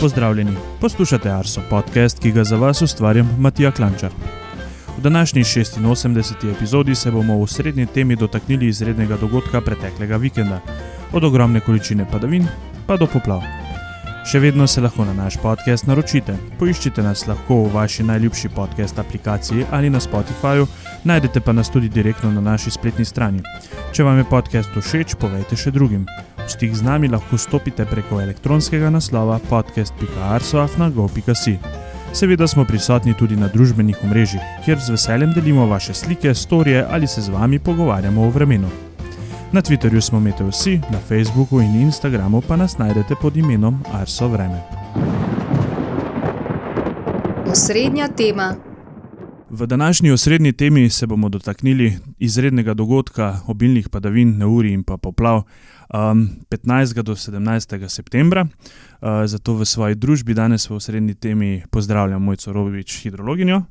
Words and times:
Pozdravljeni, 0.00 0.52
poslušate 0.80 1.30
Arso 1.30 1.60
podcast, 1.70 2.18
ki 2.18 2.32
ga 2.32 2.44
za 2.44 2.56
vas 2.56 2.82
ustvarjam 2.82 3.36
Matija 3.38 3.70
Klančar. 3.70 4.10
V 4.98 5.00
današnji 5.00 5.42
86. 5.44 6.56
epizodi 6.56 6.94
se 6.94 7.10
bomo 7.10 7.44
v 7.44 7.46
srednji 7.46 7.86
temi 7.86 8.16
dotaknili 8.16 8.66
izrednega 8.66 9.16
dogodka 9.16 9.60
preteklega 9.60 10.16
vikenda, 10.16 10.60
od 11.12 11.24
ogromne 11.24 11.60
količine 11.60 12.06
padavin 12.12 12.46
pa 12.86 12.96
do 12.96 13.06
poplav. 13.06 13.42
Še 14.30 14.38
vedno 14.38 14.66
se 14.66 14.80
lahko 14.80 15.04
na 15.04 15.12
naš 15.12 15.36
podcast 15.42 15.86
naročite. 15.86 16.36
Poiščite 16.58 17.02
nas 17.02 17.26
lahko 17.26 17.64
v 17.64 17.74
vaši 17.74 18.02
najljubši 18.02 18.48
podcast 18.56 18.98
aplikaciji 18.98 19.66
ali 19.70 19.90
na 19.90 20.00
Spotifyju, 20.00 20.66
najdete 21.04 21.40
pa 21.40 21.52
nas 21.52 21.70
tudi 21.70 21.88
direktno 21.88 22.32
na 22.32 22.40
naši 22.40 22.70
spletni 22.70 23.04
strani. 23.04 23.42
Če 23.92 24.04
vam 24.04 24.18
je 24.18 24.24
podcast 24.24 24.70
všeč, 24.80 25.18
povejte 25.20 25.56
še 25.56 25.70
drugim. 25.70 26.06
Stik 26.50 26.74
z 26.74 26.82
nami 26.82 27.06
lahko 27.08 27.38
stopite 27.38 27.84
preko 27.86 28.20
elektronskega 28.20 28.90
naslova 28.90 29.38
podcast.arsoafnago.si. 29.50 31.58
Seveda 32.12 32.46
smo 32.46 32.64
prisotni 32.64 33.14
tudi 33.14 33.36
na 33.36 33.48
družbenih 33.48 33.96
omrežjih, 34.04 34.42
kjer 34.64 34.78
z 34.82 34.90
veseljem 34.90 35.32
delimo 35.32 35.66
vaše 35.66 35.94
slike, 35.94 36.34
storije 36.34 36.86
ali 36.90 37.06
se 37.06 37.22
z 37.22 37.28
vami 37.28 37.58
pogovarjamo 37.58 38.26
o 38.26 38.30
vremenu. 38.30 38.68
Na 39.52 39.62
Twitterju 39.62 40.00
smo 40.00 40.18
imeli 40.18 40.50
vsi, 40.50 40.80
na 40.90 40.98
Facebooku 40.98 41.60
in 41.60 41.82
Instagramu 41.82 42.40
pa 42.40 42.56
nas 42.56 42.78
najdete 42.78 43.14
pod 43.22 43.36
imenom 43.36 43.84
Arso 43.92 44.28
Vreme. 44.28 44.62
Osrednja 47.46 48.08
tema. 48.08 48.69
V 49.50 49.66
današnji 49.66 50.10
osrednji 50.10 50.52
temi 50.52 50.90
se 50.90 51.06
bomo 51.06 51.28
dotaknili 51.28 51.98
izrednega 52.18 52.74
dogodka 52.74 53.40
obilnih 53.46 53.88
padavin, 53.88 54.38
neuri 54.38 54.72
in 54.72 54.82
pa 54.82 54.96
poplav 54.96 55.36
um, 55.36 56.28
15. 56.50 57.02
do 57.02 57.14
17. 57.14 57.88
septembra. 57.88 58.46
Uh, 59.00 59.08
zato 59.26 59.54
v 59.54 59.64
svoji 59.64 59.94
družbi 59.94 60.34
danes 60.34 60.70
v 60.70 60.74
osrednji 60.74 61.14
temi 61.14 61.62
pozdravljam 61.70 62.22
Mojco 62.22 62.52
Robič, 62.52 63.02
hidrologinjo. 63.02 63.62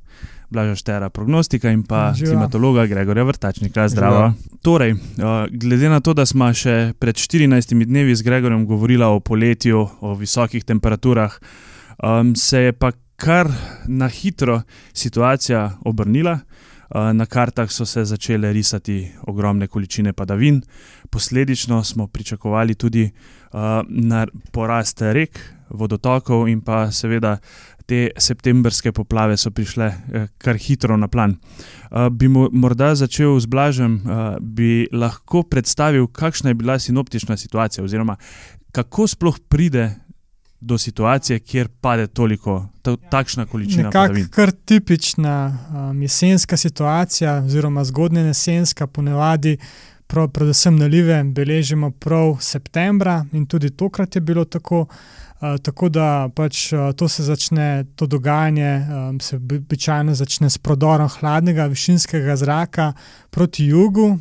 Blaža 0.50 0.76
Štera, 0.76 1.09
prognostika 1.09 1.72
in 1.72 1.84
pa 1.84 2.14
Živa. 2.14 2.30
klimatologa 2.30 2.86
Gregorja 2.86 3.23
Vrtačnika. 3.23 3.88
Zdravo. 3.90 4.34
Torej, 4.62 4.92
uh, 4.92 5.00
glede 5.52 5.90
na 5.90 6.00
to, 6.00 6.14
da 6.14 6.25
smo 6.25 6.53
še 6.53 6.94
pred 7.00 7.16
14 7.16 7.86
dnevi 7.86 8.16
z 8.16 8.22
Gregorjem 8.22 8.66
govorili 8.66 9.03
o 9.03 9.20
poletju, 9.20 9.88
o 10.02 10.16
visokih 10.16 10.64
temperaturah, 10.64 11.40
um, 12.03 12.36
se 12.36 12.59
je 12.59 12.73
pa 12.73 12.92
kar 13.20 13.52
na 13.88 14.08
hitro 14.08 14.62
situacija 14.94 15.78
obrnila. 15.86 16.39
Uh, 16.89 17.12
Na 17.14 17.25
kartah 17.25 17.70
so 17.70 17.86
se 17.86 18.02
začele 18.06 18.53
risati 18.53 19.12
ogromne 19.28 19.67
količine 19.67 20.14
padavin, 20.14 20.62
posledično 21.09 21.84
smo 21.84 22.08
pričakovali 22.08 22.75
tudi 22.75 23.03
uh, 23.53 23.59
porast 24.52 25.02
rek, 25.02 25.40
vodotokov 25.70 26.47
in 26.50 26.62
pa 26.62 26.92
seveda 26.92 27.38
te 27.86 28.09
septembrske 28.17 28.92
poplave 28.92 29.38
so 29.38 29.52
prišle 29.52 29.86
eh, 29.86 30.28
kar 30.38 30.58
hitro 30.58 30.97
na 30.97 31.08
plan. 31.08 31.36
Bi 32.12 32.28
mo 32.28 32.50
morda 32.53 32.95
začel 32.95 33.40
z 33.40 33.50
Blažem, 33.50 34.02
bi 34.42 34.86
lahko 34.94 35.42
predstavil, 35.44 36.08
kakšna 36.08 36.50
je 36.50 36.53
bila 36.53 36.80
sinoptična 36.80 37.38
situacija, 37.38 37.84
oziroma 37.84 38.16
kako 38.72 39.08
sploh 39.08 39.40
pride 39.50 39.90
do 40.62 40.78
situacije, 40.78 41.40
kjer 41.40 41.68
pade 41.82 42.08
toliko, 42.08 42.70
ta, 42.82 42.96
takšna 43.10 43.46
količina 43.46 43.84
Nekako 43.84 44.08
padavin. 44.08 44.28
kar 44.30 44.52
tipična 44.52 45.58
um, 45.90 46.02
jesenska 46.02 46.58
situacija, 46.58 47.38
oziroma 47.46 47.84
zgodnja 47.84 48.22
jesenska, 48.22 48.88
ponavadi, 48.88 49.58
prav, 50.08 50.28
predvsem 50.28 50.76
nalive, 50.76 51.24
beležimo 51.24 51.92
prav 51.92 52.38
septembra 52.42 53.26
in 53.32 53.46
tudi 53.46 53.70
tokrat 53.70 54.16
je 54.16 54.22
bilo 54.22 54.46
tako. 54.46 54.86
Uh, 55.40 55.56
tako 55.64 55.88
da 55.90 56.30
pač 56.36 56.73
uh, 56.73 56.90
to 56.95 57.08
se 57.08 57.23
začne, 57.23 57.86
to 57.95 58.08
dogajanje 58.08 58.72
um, 58.75 59.19
se 59.19 59.38
obi- 59.38 59.58
običajno 59.58 60.16
začne 60.16 60.50
s 60.50 60.58
prodorom 60.58 61.08
hladnega 61.08 61.66
višinskega 61.66 62.36
zraka 62.36 62.94
proti 63.30 63.66
jugu, 63.66 64.18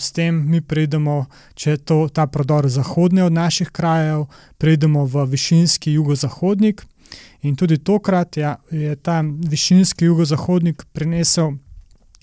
s 0.00 0.12
tem 0.12 0.34
mi 0.50 0.60
pridemo, 0.60 1.26
če 1.54 1.70
je 1.70 1.76
to, 1.76 1.98
ta 2.08 2.26
prodor 2.26 2.66
zahodne 2.68 3.24
od 3.24 3.32
naših 3.32 3.70
krajev, 3.70 4.26
pridemo 4.58 5.04
v 5.04 5.26
višinski 5.30 5.92
jugozahodnik. 5.92 6.82
In 7.42 7.54
tudi 7.56 7.78
tokrat 7.78 8.36
ja, 8.36 8.56
je 8.70 8.96
ta 8.96 9.20
višinski 9.22 10.04
jugozahodnik 10.04 10.82
prinesel 10.92 11.52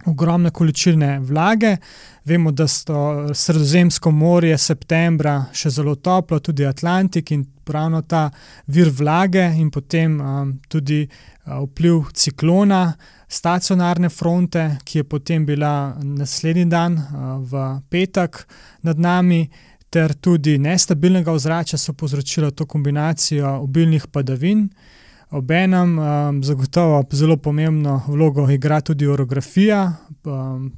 ogromne 0.06 0.50
količine 0.50 1.20
vlage. 1.20 1.78
Vemo, 2.26 2.52
da 2.52 2.68
so 2.68 3.34
Sredozemsko 3.34 4.12
morje 4.12 4.58
septembra 4.58 5.46
še 5.54 5.70
zelo 5.70 5.96
toplo, 5.96 6.40
tudi 6.40 6.66
Atlantik 6.66 7.32
in 7.32 7.44
ravno 7.68 8.02
ta 8.02 8.30
vir 8.68 8.92
vlage 8.92 9.44
in 9.58 9.70
potem 9.72 10.20
um, 10.22 10.54
tudi 10.68 11.02
uh, 11.04 11.64
vpliv 11.66 12.12
ciklona, 12.14 12.94
stacionarne 13.28 14.10
fronte, 14.10 14.78
ki 14.84 14.98
je 14.98 15.04
potem 15.04 15.46
bila 15.46 15.94
naslednji 16.04 16.66
dan 16.72 16.98
uh, 16.98 17.38
v 17.44 17.68
petek 17.90 18.46
nad 18.82 19.00
nami. 19.00 19.48
Ter 19.94 20.16
tudi 20.18 20.56
nestabilnega 20.58 21.30
ozračja 21.30 21.78
so 21.78 21.94
povzročila 21.94 22.48
to 22.52 22.66
kombinacijo 22.66 23.60
obilnih 23.62 24.08
padavin. 24.10 24.64
Obenem 25.34 25.98
um, 26.00 26.44
zagotovo 26.44 27.04
zelo 27.12 27.38
pomembno 27.38 28.02
vlogo 28.08 28.50
igra 28.50 28.82
tudi 28.82 29.08
orografija, 29.08 29.94
um, 30.24 30.72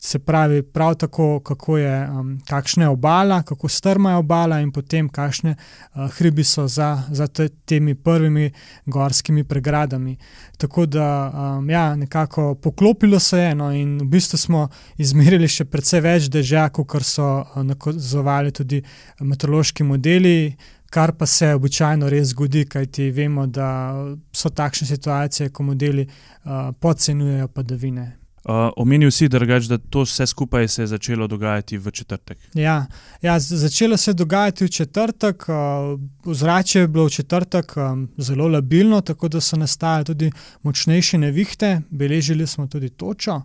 se 0.00 0.18
pravi, 0.18 0.62
prav 0.62 0.94
tako, 0.94 1.40
kako 1.40 1.78
je, 1.78 2.10
um, 2.10 2.40
kakšna 2.48 2.84
je 2.84 2.88
obala, 2.88 3.42
kako 3.42 3.68
strma 3.68 4.10
je 4.10 4.16
obala, 4.16 4.60
in 4.60 4.70
potem 4.72 5.08
kakšne 5.08 5.54
uh, 5.56 6.06
hribi 6.10 6.44
so 6.44 6.68
za, 6.68 7.02
za 7.10 7.26
te, 7.26 7.48
temi 7.48 7.94
prvimi 7.94 8.50
gorskimi 8.86 9.44
pregradami. 9.44 10.16
Tako 10.58 10.86
da, 10.86 11.32
um, 11.58 11.70
ja, 11.70 11.96
nekako 11.96 12.54
poklopilo 12.54 13.18
se 13.18 13.38
je, 13.38 13.54
no, 13.54 13.72
in 13.72 13.98
v 13.98 14.04
bistvu 14.04 14.38
smo 14.38 14.68
izmerili 14.98 15.48
še 15.48 15.64
precej 15.64 16.00
več 16.00 16.30
dežja, 16.30 16.68
kot 16.68 17.02
so 17.02 17.40
uh, 17.40 17.62
nakazovali 17.62 18.52
tudi 18.52 18.82
meteorološki 19.20 19.84
modeli 19.84 20.56
kar 20.90 21.12
pa 21.12 21.26
se 21.26 21.54
običajno 21.54 22.08
res 22.10 22.28
zgodi, 22.28 22.64
kajti 22.68 23.10
vemo, 23.10 23.46
da 23.46 23.94
so 24.32 24.50
takšne 24.50 24.86
situacije, 24.86 25.50
ko 25.50 25.62
modeli 25.62 26.06
uh, 26.06 26.72
podcenjujejo 26.80 27.48
padavine. 27.48 28.16
Uh, 28.40 28.70
omenil 28.80 29.10
si, 29.12 29.28
drugač, 29.28 29.66
da 29.68 29.76
to 29.78 30.02
vse 30.06 30.26
skupaj 30.26 30.68
se 30.68 30.82
je 30.82 30.86
začelo 30.94 31.26
dogajati 31.28 31.78
v 31.78 31.90
četrtek. 31.90 32.38
Ja, 32.54 32.86
ja, 33.22 33.38
začelo 33.38 33.96
se 33.96 34.10
je 34.10 34.14
dogajati 34.14 34.64
v 34.64 34.68
četrtek, 34.68 35.44
uh, 35.48 36.00
ozračje 36.24 36.82
je 36.82 36.88
bilo 36.88 37.04
v 37.04 37.10
četrtek 37.10 37.76
um, 37.76 38.08
zelo 38.18 38.48
labilno, 38.48 39.00
tako 39.00 39.28
da 39.28 39.40
so 39.40 39.56
nastajale 39.56 40.04
tudi 40.04 40.32
močnejše 40.62 41.18
nevihte, 41.18 41.80
beležili 41.90 42.46
smo 42.46 42.66
tudi 42.66 42.88
točo. 42.88 43.36
Uh, 43.36 43.44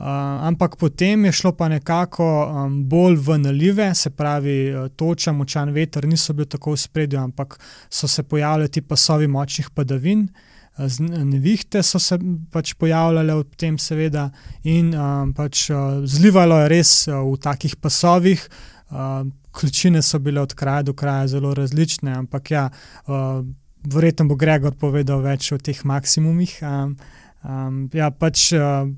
ampak 0.00 0.76
potem 0.76 1.24
je 1.24 1.32
šlo 1.32 1.52
pa 1.52 1.68
nekako 1.68 2.24
um, 2.24 2.84
bolj 2.88 3.16
v 3.20 3.38
nalive, 3.38 3.94
se 3.94 4.10
pravi, 4.10 4.72
uh, 4.72 4.88
toča, 4.96 5.32
močan 5.32 5.74
veter 5.76 6.06
niso 6.08 6.32
bili 6.32 6.48
tako 6.48 6.72
v 6.72 6.80
spredju, 6.80 7.18
ampak 7.20 7.58
so 7.90 8.08
se 8.08 8.22
pojavljali 8.22 8.70
ti 8.70 8.80
pasovi 8.82 9.26
močnih 9.28 9.70
padavin. 9.74 10.28
Z- 10.78 11.00
Nevihte 11.04 11.82
so 11.82 11.98
se 11.98 12.16
pač 12.50 12.72
pojavljale 12.74 13.34
ob 13.34 13.56
tem, 13.56 13.76
seveda, 13.78 14.30
in 14.64 14.94
um, 14.94 15.34
pač 15.36 15.66
uh, 15.70 16.00
zlivalo 16.08 16.62
je 16.62 16.68
res 16.72 16.94
uh, 17.08 17.20
v 17.20 17.36
takih 17.36 17.76
pasovih. 17.76 18.48
Uh, 18.90 19.26
količine 19.50 20.00
so 20.02 20.18
bile 20.18 20.40
od 20.40 20.54
kraja 20.54 20.82
do 20.82 20.94
kraja 20.94 21.26
zelo 21.28 21.52
različne, 21.54 22.14
ampak 22.22 22.50
ja, 22.50 22.70
uh, 23.06 23.44
verjetno 23.84 24.30
bo 24.30 24.34
Gregor 24.38 24.72
povedal 24.80 25.20
več 25.20 25.52
o 25.52 25.58
teh 25.58 25.84
maksimumih. 25.84 26.56
Um, 26.62 26.96
um, 27.44 27.88
ja, 27.92 28.08
pač. 28.10 28.52
Uh, 28.56 28.88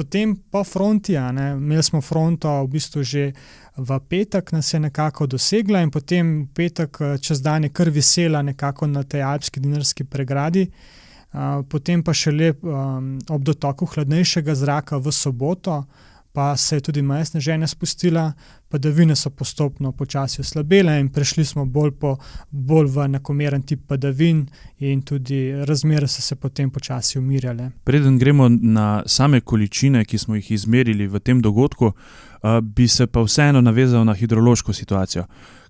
Potem 0.00 0.32
po 0.50 0.64
fronti, 0.64 1.12
imeli 1.12 1.82
smo 1.82 2.00
fronto 2.00 2.48
v 2.64 2.68
bistvu 2.72 3.02
že 3.04 3.32
v 3.76 3.98
petek, 4.08 4.52
nas 4.52 4.72
je 4.72 4.80
nekako 4.80 5.26
dosegla, 5.26 5.82
in 5.84 5.90
potem 5.92 6.44
v 6.44 6.48
petek 6.56 7.00
eh, 7.00 7.18
čez 7.20 7.42
dan 7.44 7.68
je 7.68 7.70
kar 7.70 7.90
visela 7.92 8.40
nekako 8.42 8.88
na 8.88 9.02
tej 9.04 9.20
alpski 9.28 9.60
dinarski 9.60 10.04
pregradi. 10.04 10.70
Uh, 11.30 11.62
potem 11.68 12.02
pa 12.02 12.10
šele 12.10 12.56
um, 12.58 13.18
ob 13.30 13.44
dotoku 13.46 13.86
hladnejšega 13.86 14.54
zraka 14.58 14.98
v 14.98 15.12
soboto, 15.14 15.84
pa 16.32 16.56
se 16.56 16.76
je 16.76 16.80
tudi 16.80 17.02
meja 17.02 17.24
sneženja 17.24 17.66
spustila, 17.66 18.32
padavine 18.68 19.16
so 19.16 19.30
postopno 19.30 19.92
počasi 19.92 20.40
oslabele 20.40 21.00
in 21.00 21.08
prešli 21.08 21.44
smo 21.44 21.64
bolj, 21.64 21.90
po, 21.90 22.16
bolj 22.50 22.86
v 22.86 23.04
enakomeren 23.04 23.62
tip 23.62 23.80
padavin, 23.86 24.46
in 24.78 25.02
tudi 25.02 25.52
razmere 25.64 26.08
so 26.08 26.22
se 26.22 26.36
potem 26.36 26.70
počasi 26.70 27.18
umirjale. 27.18 27.70
Preden 27.84 28.18
gremo 28.18 28.48
na 28.48 29.02
same 29.06 29.40
količine, 29.40 30.04
ki 30.04 30.18
smo 30.18 30.34
jih 30.34 30.50
izmerili 30.50 31.06
v 31.06 31.18
tem 31.18 31.42
dogodku, 31.42 31.86
uh, 31.86 32.60
bi 32.62 32.88
se 32.88 33.06
pa 33.06 33.22
vseeno 33.22 33.60
navezal 33.60 34.04
na 34.04 34.14
hidrološko 34.14 34.72
situacijo. 34.72 35.24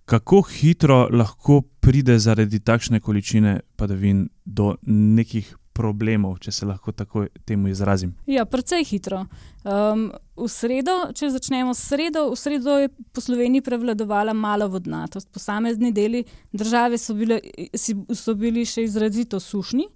Kako 0.05 0.43
hitro 0.43 1.09
lahko 1.13 1.63
pride 1.81 2.19
zaradi 2.19 2.61
takšne 2.61 3.01
količine 3.01 3.61
padavin 3.77 4.29
do 4.45 4.75
nekih 4.83 5.57
problemov, 5.81 6.37
če 6.45 6.53
se 6.53 6.69
lahko 6.69 6.93
tako 6.93 7.25
temu 7.49 7.71
izrazim? 7.73 8.13
Ja, 8.29 8.45
precej 8.49 8.85
hitro. 8.85 9.25
Um, 9.65 10.11
v 10.37 10.49
sredo, 10.53 10.97
če 11.17 11.33
začnemo 11.33 11.73
s 11.77 11.87
sredo, 11.89 12.27
v 12.33 12.39
sredo 12.41 12.77
je 12.83 12.91
po 13.15 13.25
Sloveniji 13.25 13.65
prevladovala 13.65 14.35
mala 14.37 14.69
vodnatost. 14.71 15.31
Posamezni 15.33 15.93
deli 15.97 16.25
države 16.53 17.01
so, 17.01 17.17
bile, 17.17 17.41
so 17.77 18.37
bili 18.37 18.67
še 18.69 18.85
izrazito 18.89 19.41
sušni, 19.41 19.89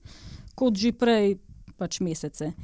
kot 0.57 0.81
že 0.81 0.95
prej 0.97 1.37
pač 1.81 2.01
mesece. 2.05 2.55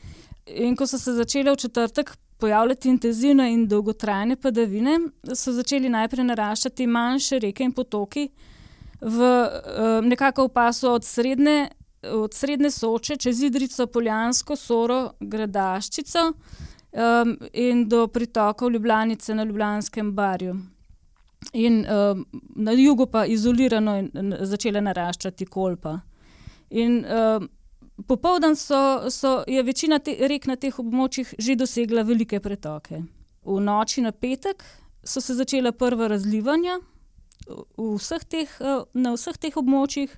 In 0.51 0.77
ko 0.79 0.89
so 0.89 0.99
se 0.99 1.15
začele 1.17 1.53
v 1.53 1.61
četrtek 1.67 2.15
pojavljati 2.41 2.89
intenzivne 2.89 3.51
in 3.53 3.67
dolgotrajne 3.69 4.39
padavine, 4.41 4.97
so 5.37 5.53
začeli 5.53 5.93
najprej 5.93 6.25
naraščati 6.31 6.89
manjše 6.89 7.43
reke 7.45 7.67
in 7.67 7.77
potoki 7.77 8.31
v 9.01 9.29
nekako 10.05 10.49
v 10.49 10.53
pasu 10.53 10.91
od 10.93 11.05
srednje 11.05 11.71
od 12.03 12.35
srednje 12.35 12.71
Soče 12.71 13.17
čez 13.17 13.43
Idrico, 13.43 13.87
Poljansko, 13.87 14.57
Soro, 14.57 15.13
Gradaščico 15.21 16.27
um, 16.29 17.37
in 17.53 17.89
do 17.89 18.07
pritokov 18.07 18.71
Ljubljanice 18.71 19.35
na 19.35 19.45
Ljubljanskem 19.45 20.13
barju. 20.13 20.57
In 21.53 21.87
um, 21.87 22.27
na 22.57 22.73
jugu 22.73 23.07
pa 23.07 23.25
izolirano 23.27 23.97
je 23.97 24.09
začela 24.41 24.81
naraščati 24.81 25.47
kolpa. 25.47 25.99
In 26.71 27.05
um, 27.05 27.49
popoldan 28.07 28.57
so, 28.57 29.11
so, 29.11 29.43
je 29.47 29.63
večina 29.63 29.99
te, 29.99 30.17
rek 30.21 30.47
na 30.47 30.57
teh 30.57 30.79
območjih 30.79 31.35
že 31.39 31.57
dosegla 31.57 32.03
velike 32.03 32.41
pretoke. 32.41 33.03
V 33.45 33.61
noči 33.61 34.05
na 34.05 34.13
petek 34.13 34.65
so 35.05 35.21
se 35.21 35.35
začela 35.35 35.73
prva 35.73 36.09
razlivanja 36.09 36.81
v 37.49 37.97
vseh 37.97 38.25
teh, 38.25 38.53
na 38.95 39.15
vseh 39.17 39.39
teh 39.41 39.57
območjih, 39.57 40.13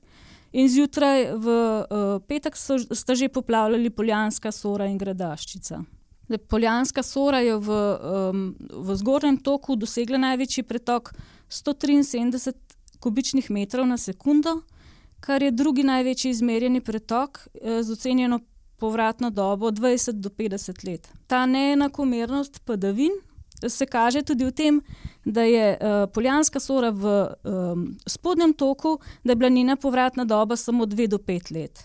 In 0.52 0.68
zjutraj 0.68 1.32
v 1.32 1.46
uh, 1.48 2.20
petek 2.28 2.56
so, 2.56 2.76
sta 2.78 3.14
že 3.14 3.28
poplavljali 3.32 3.90
Poljanska 3.90 4.52
sora 4.52 4.86
in 4.86 4.98
Gradaščica. 4.98 5.80
De, 6.28 6.38
Poljanska 6.38 7.02
sora 7.02 7.40
je 7.40 7.56
v, 7.56 7.68
um, 7.72 8.44
v 8.84 8.96
zgornjem 9.00 9.40
toku 9.40 9.76
dosegla 9.76 10.20
največji 10.20 10.62
pretok 10.68 11.14
173 11.48 12.52
kubičnih 13.00 13.50
metrov 13.50 13.88
na 13.88 13.96
sekundo, 13.96 14.60
kar 15.20 15.42
je 15.42 15.50
drugi 15.50 15.82
največji 15.88 16.30
izmerjeni 16.30 16.80
pretok 16.80 17.46
uh, 17.48 17.80
z 17.80 17.92
ocenjeno 17.92 18.40
povratno 18.76 19.30
dobo 19.30 19.70
20 19.70 20.20
do 20.20 20.28
50 20.28 20.84
let. 20.84 21.08
Ta 21.26 21.46
neenakomernost 21.46 22.60
padavin 22.64 23.12
se 23.68 23.86
kaže 23.86 24.22
tudi 24.22 24.44
v 24.44 24.52
tem, 24.52 24.80
da 25.24 25.42
je 25.42 25.78
uh, 25.80 26.10
Poljanska 26.14 26.60
sora 26.60 26.90
v 26.90 27.04
um, 27.44 27.98
spodnjem 28.06 28.52
toku, 28.52 28.98
da 29.24 29.32
je 29.32 29.36
bila 29.36 29.48
njena 29.48 29.76
povratna 29.76 30.24
doba 30.24 30.56
samo 30.56 30.84
2 30.86 31.06
do 31.06 31.18
5 31.18 31.52
let. 31.54 31.84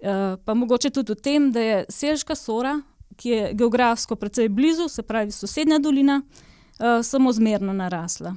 Uh, 0.00 0.08
pa 0.44 0.54
mogoče 0.54 0.90
tudi 0.90 1.12
v 1.12 1.16
tem, 1.16 1.52
da 1.52 1.60
je 1.60 1.84
Selška 1.88 2.34
sora, 2.34 2.80
ki 3.16 3.28
je 3.28 3.54
geografsko 3.54 4.16
precej 4.16 4.48
blizu, 4.48 4.88
se 4.88 5.02
pravi 5.02 5.30
sosednja 5.30 5.78
dolina, 5.78 6.22
uh, 6.22 7.02
samo 7.02 7.32
zmerno 7.32 7.72
narasla. 7.72 8.36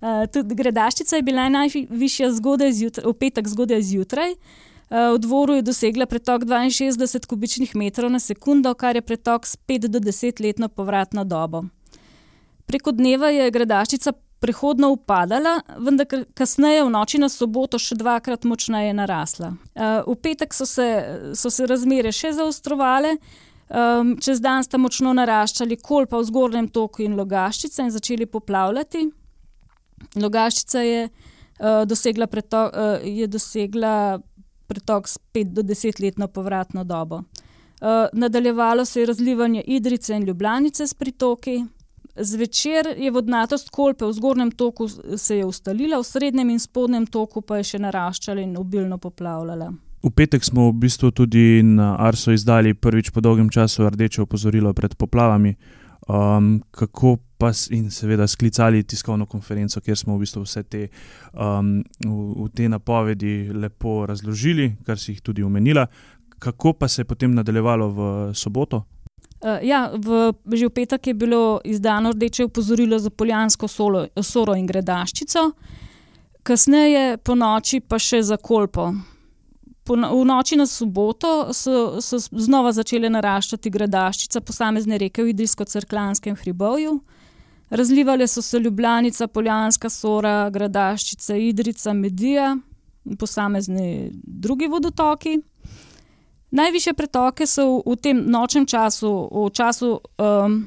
Uh, 0.00 0.26
tudi 0.32 0.54
Gredaščica 0.54 1.16
je 1.16 1.22
bila 1.22 1.48
najvišja 1.48 2.30
zjutraj, 2.30 2.72
v 3.04 3.14
petek 3.18 3.48
zgodaj 3.48 3.82
zjutraj. 3.82 4.36
V 4.90 5.18
dvoru 5.18 5.54
je 5.54 5.62
dosegla 5.62 6.06
pretok 6.06 6.44
62 6.44 7.26
kubičnih 7.26 7.76
metrov 7.76 8.10
na 8.12 8.20
sekundo, 8.20 8.74
kar 8.74 8.96
je 8.96 9.02
pretok 9.02 9.46
s 9.46 9.56
5 9.56 9.88
do 9.88 9.98
10 9.98 10.42
letno 10.44 10.68
povratno 10.68 11.24
dobo. 11.24 11.64
Preko 12.66 12.92
dneva 12.92 13.28
je 13.28 13.50
gradaščica 13.50 14.12
prehodno 14.44 14.90
upadala, 14.92 15.58
vendar 15.80 16.06
kasneje 16.36 16.82
v 16.84 16.92
noči 16.92 17.20
na 17.20 17.30
soboto 17.32 17.78
še 17.80 17.96
dvakrat 17.96 18.44
močneje 18.44 18.92
narasla. 18.96 19.54
Eh, 19.72 20.02
v 20.04 20.16
petek 20.20 20.52
so 20.52 20.66
se, 20.68 20.88
so 21.32 21.50
se 21.50 21.68
razmere 21.70 22.12
še 22.12 22.34
zaostrovale, 22.36 23.16
ehm, 23.16 24.16
čez 24.20 24.42
dan 24.44 24.64
sta 24.64 24.78
močno 24.78 25.14
naraščali 25.16 25.80
kolpa 25.80 26.20
v 26.20 26.28
zgornjem 26.28 26.68
toku 26.68 27.06
in 27.06 27.16
logaščica 27.16 27.86
in 27.86 27.94
začeli 27.94 28.26
poplavljati. 28.26 29.06
Logaščica 30.20 30.82
je, 30.84 31.08
uh, 31.08 31.84
dosegla, 31.88 32.26
pretok, 32.28 32.74
uh, 32.74 33.00
je 33.00 33.26
dosegla 33.26 34.20
pretok 34.68 35.08
s 35.08 35.18
5 35.32 35.54
do 35.56 35.62
10 35.62 36.00
letno 36.02 36.28
povratno 36.28 36.84
dobo. 36.84 37.22
Uh, 37.80 38.10
nadaljevalo 38.12 38.84
se 38.84 39.00
je 39.00 39.06
razlivanje 39.06 39.62
Idrice 39.66 40.14
in 40.14 40.24
Ljubljanice 40.24 40.86
s 40.86 40.94
pritoki, 40.94 41.64
Zvečer 42.16 42.86
je 42.96 43.10
vodnatost 43.10 43.70
kolpe 43.70 44.06
v 44.06 44.12
zgornjem 44.12 44.50
toku 44.50 44.88
se 45.16 45.36
je 45.36 45.44
ustalila, 45.44 45.98
v 45.98 46.04
srednjem 46.04 46.50
in 46.50 46.60
spodnjem 46.60 47.06
toku 47.06 47.42
pa 47.42 47.58
je 47.58 47.64
še 47.74 47.80
naraščala 47.82 48.40
in 48.40 48.56
obilno 48.56 48.98
poplavljala. 48.98 49.72
V 50.04 50.10
petek 50.14 50.44
smo 50.44 50.68
v 50.68 50.76
bistvu 50.84 51.10
tudi 51.10 51.62
na 51.64 51.96
Arso 51.98 52.30
izdali 52.30 52.74
prvič 52.74 53.10
po 53.10 53.20
dolgem 53.24 53.48
času 53.50 53.88
rdeče 53.90 54.22
opozorilo 54.22 54.74
pred 54.74 54.94
poplavami. 54.94 55.56
Um, 56.04 56.60
kako 56.70 57.16
pa 57.40 57.48
in 57.72 57.88
seveda 57.90 58.26
sklicali 58.28 58.82
tiskovno 58.84 59.26
konferenco, 59.26 59.80
kjer 59.80 59.96
smo 59.96 60.14
v 60.14 60.26
bistvu 60.26 60.42
vse 60.44 60.62
te, 60.62 60.88
um, 61.32 61.78
v, 62.04 62.44
v 62.44 62.48
te 62.54 62.68
napovedi 62.68 63.48
lepo 63.48 64.04
razložili, 64.06 64.74
kar 64.84 65.00
si 65.00 65.16
jih 65.16 65.22
tudi 65.24 65.42
omenila. 65.42 65.86
Kako 66.38 66.74
pa 66.78 66.88
se 66.88 67.00
je 67.02 67.08
potem 67.08 67.34
nadaljevalo 67.34 67.88
v 67.88 68.10
soboto? 68.36 68.84
Uh, 69.44 69.60
ja, 69.60 69.92
v, 69.92 70.32
že 70.56 70.70
v 70.70 70.72
petek 70.72 71.06
je 71.06 71.14
bilo 71.14 71.60
izdano 71.68 72.14
rdeče 72.16 72.46
opozorilo 72.48 72.96
za 72.98 73.10
poljansko 73.10 73.68
solo, 73.68 74.06
soro 74.22 74.54
in 74.56 74.64
gredaščico, 74.64 75.50
kasneje 76.42 77.18
po 77.20 77.36
noči 77.36 77.82
pa 77.84 78.00
še 78.00 78.22
za 78.24 78.40
kolpo. 78.40 78.94
Po, 79.84 79.98
v 80.00 80.22
noči 80.24 80.56
na 80.56 80.64
soboto 80.64 81.52
so, 81.52 82.00
so 82.00 82.16
znova 82.16 82.72
začele 82.72 83.12
naraščati 83.12 83.68
gredaščica 83.68 84.40
posamezne 84.40 84.96
reke 84.96 85.20
v 85.20 85.34
Idrijsko-Crklanskem 85.36 86.40
hribovju. 86.40 86.96
Razlivale 87.68 88.24
so 88.24 88.40
se 88.40 88.58
Ljubljanica, 88.64 89.28
Poljanska 89.28 89.90
sora, 89.92 90.48
Gradaščica, 90.48 91.36
Idrica, 91.36 91.92
Medija 91.92 92.54
in 93.04 93.16
posamezni 93.20 94.08
drugi 94.24 94.72
vodotoki. 94.72 95.36
Najviše 96.54 96.94
pretoke 96.94 97.46
so 97.50 97.82
v, 97.82 97.94
v 97.94 97.96
tem 97.98 98.16
nočnem 98.30 98.66
času, 98.66 99.10
v 99.26 99.50
času 99.50 99.98
um, 99.98 100.62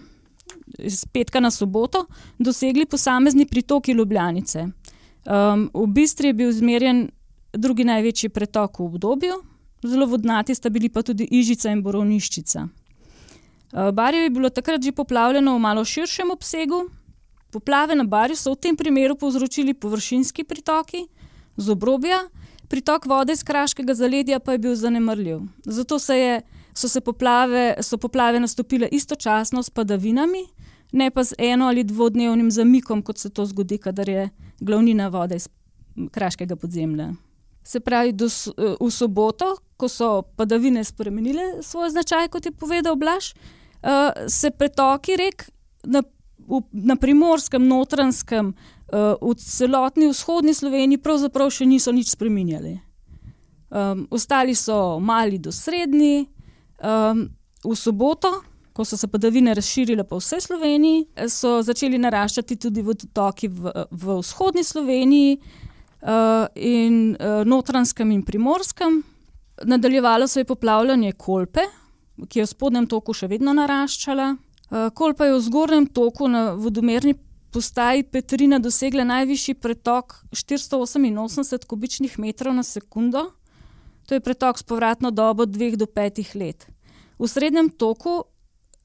iz 0.84 1.06
petka 1.08 1.40
na 1.40 1.52
soboto, 1.52 2.06
dosegli 2.40 2.86
posamezni 2.86 3.48
pritoki 3.48 3.96
Ljubljanice. 3.96 4.68
Um, 4.68 5.70
v 5.74 5.88
Bistri 5.88 6.28
je 6.28 6.34
bil 6.34 6.52
izmerjen 6.52 7.08
drugi 7.56 7.88
največji 7.88 8.30
pretok 8.36 8.80
v 8.80 8.84
obdobju, 8.84 9.40
zelo 9.84 10.06
vodnati 10.12 10.56
sta 10.56 10.70
bili 10.70 10.90
pa 10.92 11.04
tudi 11.08 11.24
Ižica 11.24 11.72
in 11.72 11.80
Borovniščica. 11.84 12.68
Uh, 12.68 13.92
Barje 13.96 14.28
je 14.28 14.36
bilo 14.36 14.50
takrat 14.50 14.84
že 14.84 14.92
poplavljeno 14.92 15.56
v 15.56 15.64
malo 15.64 15.86
širšem 15.86 16.32
obsegu. 16.32 16.84
Poplave 17.52 17.96
na 17.96 18.04
Barju 18.04 18.36
so 18.36 18.52
v 18.52 18.60
tem 18.60 18.76
primeru 18.76 19.16
povzročili 19.16 19.74
površinski 19.74 20.44
pritoki 20.44 21.08
z 21.58 21.72
obrobja, 21.72 22.28
pritok 22.68 23.06
vode 23.06 23.34
iz 23.34 23.44
kraškega 23.44 23.94
zaledja 23.94 24.40
pa 24.40 24.52
je 24.52 24.58
bil 24.58 24.76
zanemrljiv. 24.76 25.42
Zato 25.66 26.00
se 26.00 26.18
je, 26.18 26.42
so 26.74 26.88
se 26.88 27.02
poplave, 27.02 27.76
so 27.82 27.98
poplave 27.98 28.40
nastopile 28.40 28.88
istočasno 28.92 29.64
s 29.64 29.70
padavinami, 29.70 30.44
ne 30.92 31.12
pa 31.12 31.24
z 31.24 31.34
eno 31.38 31.68
ali 31.68 31.84
dvodnevnim 31.84 32.52
zamikom, 32.52 33.02
kot 33.02 33.18
se 33.18 33.30
to 33.30 33.46
zgodi, 33.46 33.78
kadar 33.78 34.10
je 34.10 34.30
glavnina 34.60 35.08
vode 35.08 35.36
iz 35.36 35.50
kraškega 36.12 36.56
podzemlja. 36.56 37.14
Se 37.64 37.80
pravi, 37.80 38.12
do, 38.12 38.30
v 38.80 38.92
soboto, 38.92 39.58
ko 39.78 39.90
so 39.92 40.22
padavine 40.36 40.84
spremenile 40.84 41.62
svoj 41.62 41.90
značaj, 41.90 42.30
kot 42.32 42.46
je 42.46 42.52
povedal 42.52 42.96
Blaž, 42.96 43.34
uh, 43.34 44.28
se 44.28 44.52
pretoki 44.52 45.18
rek 45.20 45.50
na, 45.84 46.02
v, 46.48 46.62
na 46.72 46.96
primorskem, 46.96 47.68
notranskem, 47.68 48.54
v 48.92 49.34
celotni 49.36 50.08
vzhodni 50.08 50.54
Sloveniji 50.56 51.02
pravzaprav 51.04 51.52
še 51.52 51.66
niso 51.68 51.92
nič 51.92 52.14
spremenjali. 52.16 52.78
Um, 53.68 54.08
ostali 54.12 54.56
so 54.56 55.00
mali 55.00 55.38
do 55.44 55.52
srednji, 55.52 56.30
um, 56.80 57.28
v 57.66 57.76
soboto, 57.76 58.32
ko 58.74 58.86
so 58.86 58.98
se 58.98 59.08
padavine 59.08 59.54
razširile 59.54 60.04
po 60.08 60.22
vsej 60.22 60.42
Sloveniji, 60.42 61.08
so 61.28 61.58
začeli 61.66 61.98
naraščati 61.98 62.56
tudi 62.56 62.84
vodotoki 62.86 63.50
v, 63.50 63.74
v 63.92 64.20
vzhodni 64.22 64.64
Sloveniji 64.64 65.36
uh, 65.36 66.46
in 66.56 67.18
uh, 67.18 67.44
notranskem 67.44 68.12
in 68.12 68.24
primorskem. 68.24 69.02
Nadaljevalo 69.66 70.28
se 70.28 70.40
je 70.40 70.46
poplavljanje 70.46 71.14
Kolpe, 71.18 71.66
ki 72.30 72.40
je 72.40 72.46
v 72.46 72.50
spodnjem 72.50 72.88
toku 72.88 73.14
še 73.18 73.28
vedno 73.28 73.52
naraščala. 73.58 74.36
Uh, 74.70 74.90
Kolpa 74.94 75.26
je 75.26 75.36
v 75.36 75.44
zgornjem 75.44 75.90
toku 75.92 76.30
na 76.32 76.52
vodomerni 76.54 77.18
postaji 77.52 78.04
Petrina 78.04 78.60
dosegla 78.60 79.04
najvišji 79.04 79.54
pretok 79.54 80.16
488 80.32 81.66
kubičnih 81.68 82.20
metrov 82.20 82.56
na 82.56 82.64
sekundo, 82.64 83.32
to 84.08 84.16
je 84.16 84.24
pretok 84.24 84.58
s 84.58 84.64
povratno 84.64 85.12
dobo 85.12 85.46
2 85.46 85.76
do 85.76 85.86
5 85.86 86.36
let. 86.36 86.68
V 87.20 87.28
srednjem 87.28 87.70
toku 87.70 88.24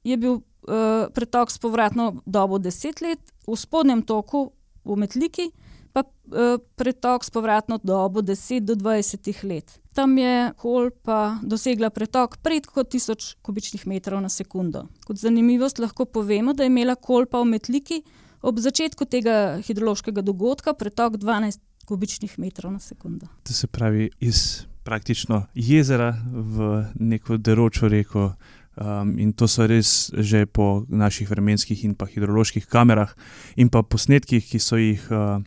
je 0.04 0.16
bil 0.16 0.32
uh, 0.32 1.06
pretok 1.14 1.50
s 1.50 1.58
povratno 1.58 2.22
dobo 2.26 2.58
10 2.58 3.02
let, 3.02 3.20
v 3.46 3.56
spodnjem 3.56 4.02
toku 4.02 4.52
v 4.84 4.96
Metliki 4.96 5.50
pa 5.92 6.02
uh, 6.02 6.56
pretok 6.76 7.24
s 7.24 7.30
povratno 7.30 7.78
dobo 7.82 8.24
10 8.24 8.64
do 8.64 8.74
20 8.74 9.44
let. 9.44 9.78
Tam 9.92 10.18
je 10.18 10.52
Kolpa 10.56 11.38
dosegla 11.42 11.90
pretok 11.90 12.40
preko 12.42 12.80
1000 12.80 13.36
kubičnih 13.44 13.86
metrov 13.86 14.20
na 14.24 14.28
sekundo. 14.32 14.88
Kot 15.04 15.20
zanimivost 15.20 15.78
lahko 15.78 16.04
povemo, 16.04 16.56
da 16.56 16.64
je 16.64 16.72
imela 16.72 16.96
Kolpa 16.96 17.40
v 17.44 17.52
Metliki 17.52 18.02
ob 18.42 18.58
začetku 18.58 19.06
tega 19.06 19.58
hidrološkega 19.66 20.22
dogodka 20.22 20.74
pretok 20.74 21.16
12 21.16 21.60
kubičnih 21.86 22.38
metrov 22.38 22.72
na 22.72 22.78
sekundo. 22.78 23.26
To 23.42 23.52
se 23.52 23.66
pravi 23.66 24.10
iz 24.20 24.66
praktično 24.82 25.46
jezera 25.54 26.16
v 26.32 26.84
neko 26.94 27.36
deročo 27.36 27.88
reko. 27.88 28.34
Um, 28.72 29.18
in 29.18 29.34
to 29.36 29.44
so 29.48 29.66
res 29.68 30.08
že 30.16 30.46
po 30.46 30.86
naših 30.88 31.28
vremenskih 31.28 31.84
in 31.84 31.92
pa 31.94 32.06
hidroloških 32.08 32.64
kamerah, 32.66 33.12
in 33.56 33.68
pa 33.68 33.82
posnetkih, 33.82 34.40
ki 34.48 34.58
so 34.58 34.80
jih 34.80 35.02
uh, 35.12 35.44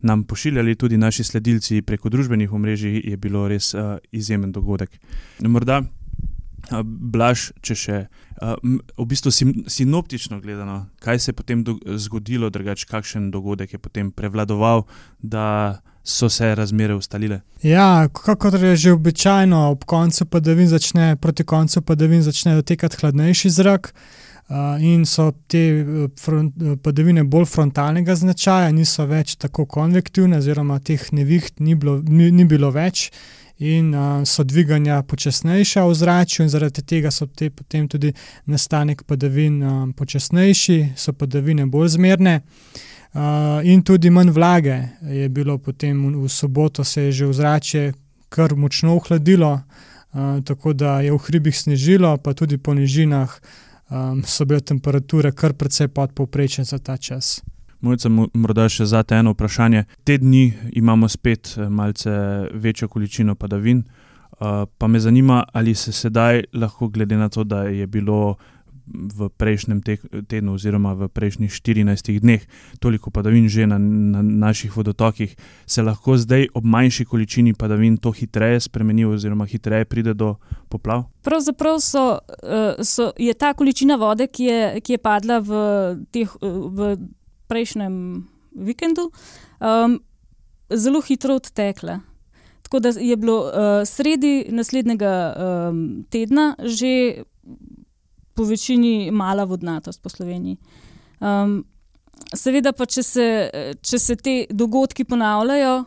nam 0.00 0.22
pošiljali 0.22 0.76
tudi 0.78 0.96
naši 0.96 1.24
sledilci 1.24 1.82
preko 1.82 2.08
družbenih 2.08 2.52
omrežij, 2.52 3.00
je 3.02 3.16
bilo 3.16 3.48
res 3.48 3.74
uh, 3.74 3.98
izjemen 4.12 4.52
dogodek. 4.52 4.94
Morda, 5.42 5.82
Blaž, 6.84 7.50
če 7.64 7.74
še 7.74 7.98
v 8.38 9.04
bistvu 9.08 9.32
sinoptično 9.66 10.40
gledano, 10.40 10.86
kaj 11.02 11.18
se 11.18 11.30
je 11.30 11.36
potem 11.38 11.64
zgodilo, 11.96 12.50
drugače, 12.50 12.86
kakšen 12.90 13.30
dogodek 13.30 13.72
je 13.72 13.80
potem 13.82 14.10
prevladoval, 14.12 14.84
da 15.22 15.80
so 16.04 16.28
se 16.28 16.54
razmere 16.54 16.94
ustalile. 16.94 17.40
Ja, 17.62 18.08
kot 18.12 18.54
je 18.54 18.76
že 18.76 18.92
običajno, 18.92 19.70
ob 19.70 19.84
koncu 19.84 20.24
padavin 20.26 20.68
začne, 20.68 21.16
proti 21.16 21.44
koncu 21.44 21.82
padavin 21.82 22.22
začne 22.22 22.54
dotekati 22.54 22.96
hladnejši 23.00 23.50
zrak. 23.50 23.92
In 24.80 25.04
so 25.04 25.32
te 25.46 25.84
front, 26.16 26.54
padavine 26.82 27.24
bolj 27.24 27.44
frontalnega 27.52 28.14
značaja, 28.16 28.70
niso 28.72 29.04
več 29.04 29.34
tako 29.36 29.66
konvektivne, 29.68 30.38
oziroma 30.40 30.78
teh 30.80 31.02
neviht 31.12 31.60
ni 31.60 31.74
bilo, 31.74 31.98
ni, 32.00 32.30
ni 32.32 32.46
bilo 32.48 32.70
več, 32.72 33.10
in 33.58 33.94
uh, 33.94 34.22
so 34.24 34.44
dviganja 34.44 35.02
počasnejša 35.02 35.84
v 35.86 35.94
zraku, 35.94 36.42
in 36.42 36.48
zaradi 36.48 36.82
tega 36.82 37.10
so 37.10 37.26
te 37.26 37.50
potem 37.50 37.88
tudi 37.88 38.12
nastanek 38.46 39.02
padavin 39.02 39.62
uh, 39.62 39.88
počasnejši, 39.96 40.92
so 40.96 41.12
padavine 41.12 41.66
bolj 41.66 41.88
zmerne. 41.98 42.40
Uh, 43.12 43.64
in 43.64 43.82
tudi 43.82 44.10
manj 44.10 44.30
vlage 44.30 44.78
je 45.02 45.28
bilo 45.28 45.58
potem 45.58 46.22
v 46.24 46.28
soboto, 46.28 46.84
se 46.84 47.02
je 47.02 47.12
že 47.12 47.26
vzračje 47.26 47.92
kar 48.28 48.54
močno 48.54 48.96
ohladilo, 48.96 49.52
uh, 50.12 50.44
tako 50.44 50.72
da 50.72 51.00
je 51.00 51.12
v 51.12 51.18
hribih 51.18 51.56
snežilo, 51.58 52.16
pa 52.16 52.34
tudi 52.34 52.58
po 52.58 52.74
nižinah 52.74 53.40
um, 53.90 54.22
so 54.24 54.44
bile 54.44 54.60
temperature 54.60 55.32
kar 55.32 55.52
precej 55.52 55.88
podpovprečne 55.88 56.64
za 56.64 56.78
ta 56.78 56.96
čas. 56.96 57.40
Mojca, 57.80 58.10
morda 58.10 58.64
še 58.66 58.88
za 58.90 59.04
te 59.06 59.14
eno 59.14 59.36
vprašanje. 59.36 59.84
Te 60.02 60.16
dni 60.18 60.48
imamo 60.80 61.06
spet 61.08 61.54
eh, 61.54 61.68
malce 61.70 62.10
večjo 62.50 62.88
količino 62.90 63.36
padavin, 63.38 63.84
uh, 64.40 64.64
pa 64.78 64.86
me 64.86 65.00
zanima, 65.00 65.44
ali 65.52 65.74
se 65.74 65.92
sedaj 65.92 66.42
lahko, 66.52 66.88
glede 66.88 67.16
na 67.16 67.28
to, 67.28 67.44
da 67.44 67.62
je 67.62 67.86
bilo 67.86 68.36
v 68.88 69.28
prejšnjem 69.28 69.82
tednu, 70.28 70.54
oziroma 70.56 70.94
v 70.96 71.08
prejšnjih 71.12 71.52
14 71.52 72.20
dneh, 72.20 72.42
toliko 72.80 73.10
padavin 73.10 73.48
že 73.48 73.66
na, 73.66 73.78
na 73.78 74.22
naših 74.22 74.76
vodotokih, 74.76 75.36
se 75.66 75.82
lahko 75.82 76.16
zdaj 76.16 76.48
ob 76.54 76.64
manjši 76.64 77.04
količini 77.04 77.54
padavin 77.54 77.96
to 77.96 78.10
hitreje 78.12 78.60
spremeni, 78.60 79.04
oziroma 79.04 79.44
hitreje 79.44 79.84
pride 79.84 80.14
do 80.14 80.34
poplav? 80.68 81.04
Pravzaprav 81.22 81.78
so, 81.84 82.18
eh, 82.42 82.80
so, 82.82 83.12
je 83.18 83.34
ta 83.34 83.52
količina 83.54 83.96
vode, 83.96 84.26
ki 84.26 84.44
je, 84.44 84.80
ki 84.80 84.96
je 84.96 84.98
padla 84.98 85.38
v, 85.44 85.52
teh, 86.10 86.32
v 86.40 86.96
prejšnjem 87.48 88.28
vikendu, 88.52 89.10
um, 89.60 89.98
zelo 90.70 91.00
hitro 91.00 91.38
odtekla. 91.40 92.00
Tako 92.62 92.80
da 92.84 92.92
je 93.00 93.16
bilo 93.16 93.38
uh, 93.46 93.52
sredi 93.88 94.46
naslednjega 94.52 95.12
um, 95.32 96.04
tedna 96.10 96.54
že 96.64 97.22
po 98.34 98.44
večini 98.44 99.10
mala 99.10 99.44
vodnatost 99.44 100.02
po 100.02 100.08
Sloveniji. 100.08 100.56
Um, 101.20 101.64
seveda, 102.34 102.72
pa 102.72 102.86
če 102.86 103.02
se, 103.02 103.26
če 103.82 103.98
se 103.98 104.16
te 104.16 104.34
dogodki 104.50 105.04
ponavljajo, 105.04 105.84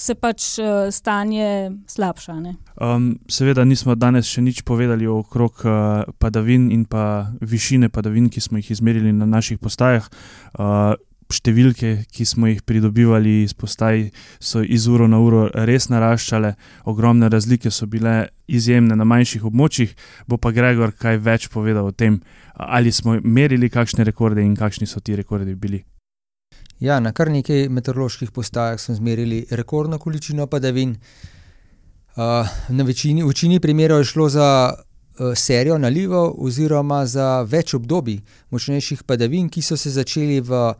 se 0.00 0.16
pač 0.16 0.56
uh, 0.58 0.88
stanje 0.90 1.70
slabša. 1.86 2.38
Um, 2.80 3.12
seveda, 3.28 3.64
nismo 3.68 3.94
danes 3.94 4.30
še 4.30 4.42
nič 4.44 4.64
povedali 4.64 5.06
okrog 5.10 5.62
uh, 5.66 6.08
padavin 6.18 6.70
in 6.72 6.86
pa 6.88 7.28
višine 7.40 7.92
padavin, 7.92 8.30
ki 8.32 8.40
smo 8.40 8.60
jih 8.60 8.72
izmerili 8.76 9.12
na 9.12 9.28
naših 9.28 9.60
postajah. 9.60 10.08
Uh, 10.56 10.96
številke, 11.30 12.06
ki 12.10 12.26
smo 12.26 12.50
jih 12.50 12.62
pridobivali 12.66 13.42
iz 13.44 13.54
postaj, 13.54 14.08
so 14.42 14.62
iz 14.62 14.88
uro 14.90 15.06
na 15.10 15.20
uro 15.22 15.46
res 15.68 15.88
naraščale, 15.92 16.54
ogromne 16.90 17.30
razlike 17.30 17.70
so 17.70 17.86
bile 17.90 18.30
izjemne 18.50 18.98
na 18.98 19.06
manjših 19.06 19.46
območjih. 19.50 19.94
Bo 20.26 20.40
pa 20.42 20.54
Gregor 20.56 20.94
kaj 20.96 21.22
več 21.22 21.48
povedal 21.52 21.92
o 21.92 21.94
tem, 21.94 22.20
ali 22.54 22.92
smo 22.92 23.18
merili 23.22 23.70
kakšne 23.70 24.06
rekorde 24.08 24.42
in 24.42 24.56
kakšni 24.58 24.90
so 24.90 25.00
ti 25.00 25.16
rekordi 25.18 25.54
bili. 25.54 25.84
Ja, 26.80 26.96
na 27.00 27.12
kar 27.12 27.28
nekaj 27.28 27.68
meteoroloških 27.68 28.30
postajah 28.32 28.80
smo 28.80 28.94
izmerili 28.94 29.42
rekordno 29.50 29.98
količino 29.98 30.46
padavin. 30.46 30.96
Uh, 32.16 32.48
večini, 32.86 33.22
v 33.22 33.28
večini 33.28 33.60
primerov 33.60 34.00
je 34.00 34.04
šlo 34.04 34.28
za 34.28 34.72
uh, 34.72 35.34
serijo 35.36 35.76
nalivov, 35.78 36.32
oziroma 36.38 37.04
za 37.06 37.42
več 37.42 37.74
obdobij 37.74 38.22
močnejših 38.50 39.02
padavin, 39.04 39.50
ki 39.52 39.62
so 39.62 39.76
se 39.76 39.90
začeli 39.90 40.40
v 40.40 40.72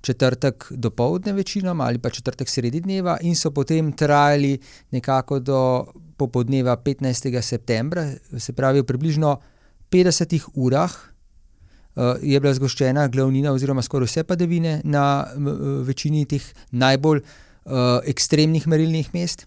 četrtek 0.00 0.66
do 0.70 0.90
povdne 0.90 1.32
večinoma 1.32 1.84
ali 1.84 1.98
pa 1.98 2.10
četrtek 2.10 2.48
sredi 2.48 2.80
dneva 2.80 3.18
in 3.20 3.36
so 3.36 3.50
potem 3.50 3.92
trajali 3.92 4.58
nekako 4.90 5.38
do 5.38 5.86
popoldneva 6.16 6.76
15. 6.76 7.40
septembra, 7.42 8.08
se 8.38 8.52
pravi 8.52 8.80
v 8.80 8.86
približno 8.86 9.36
50 9.90 10.48
urah 10.54 11.11
je 12.22 12.40
bila 12.40 12.54
zgoščena 12.54 13.08
glavnina 13.12 13.52
oziroma 13.52 13.82
skoraj 13.82 14.08
vse 14.08 14.24
padavine 14.24 14.80
na 14.84 15.24
uh, 15.24 15.80
večini 15.86 16.24
teh 16.24 16.44
najbolj 16.70 17.20
uh, 17.20 18.00
ekstremnih 18.08 18.66
merilnih 18.66 19.10
mest. 19.14 19.46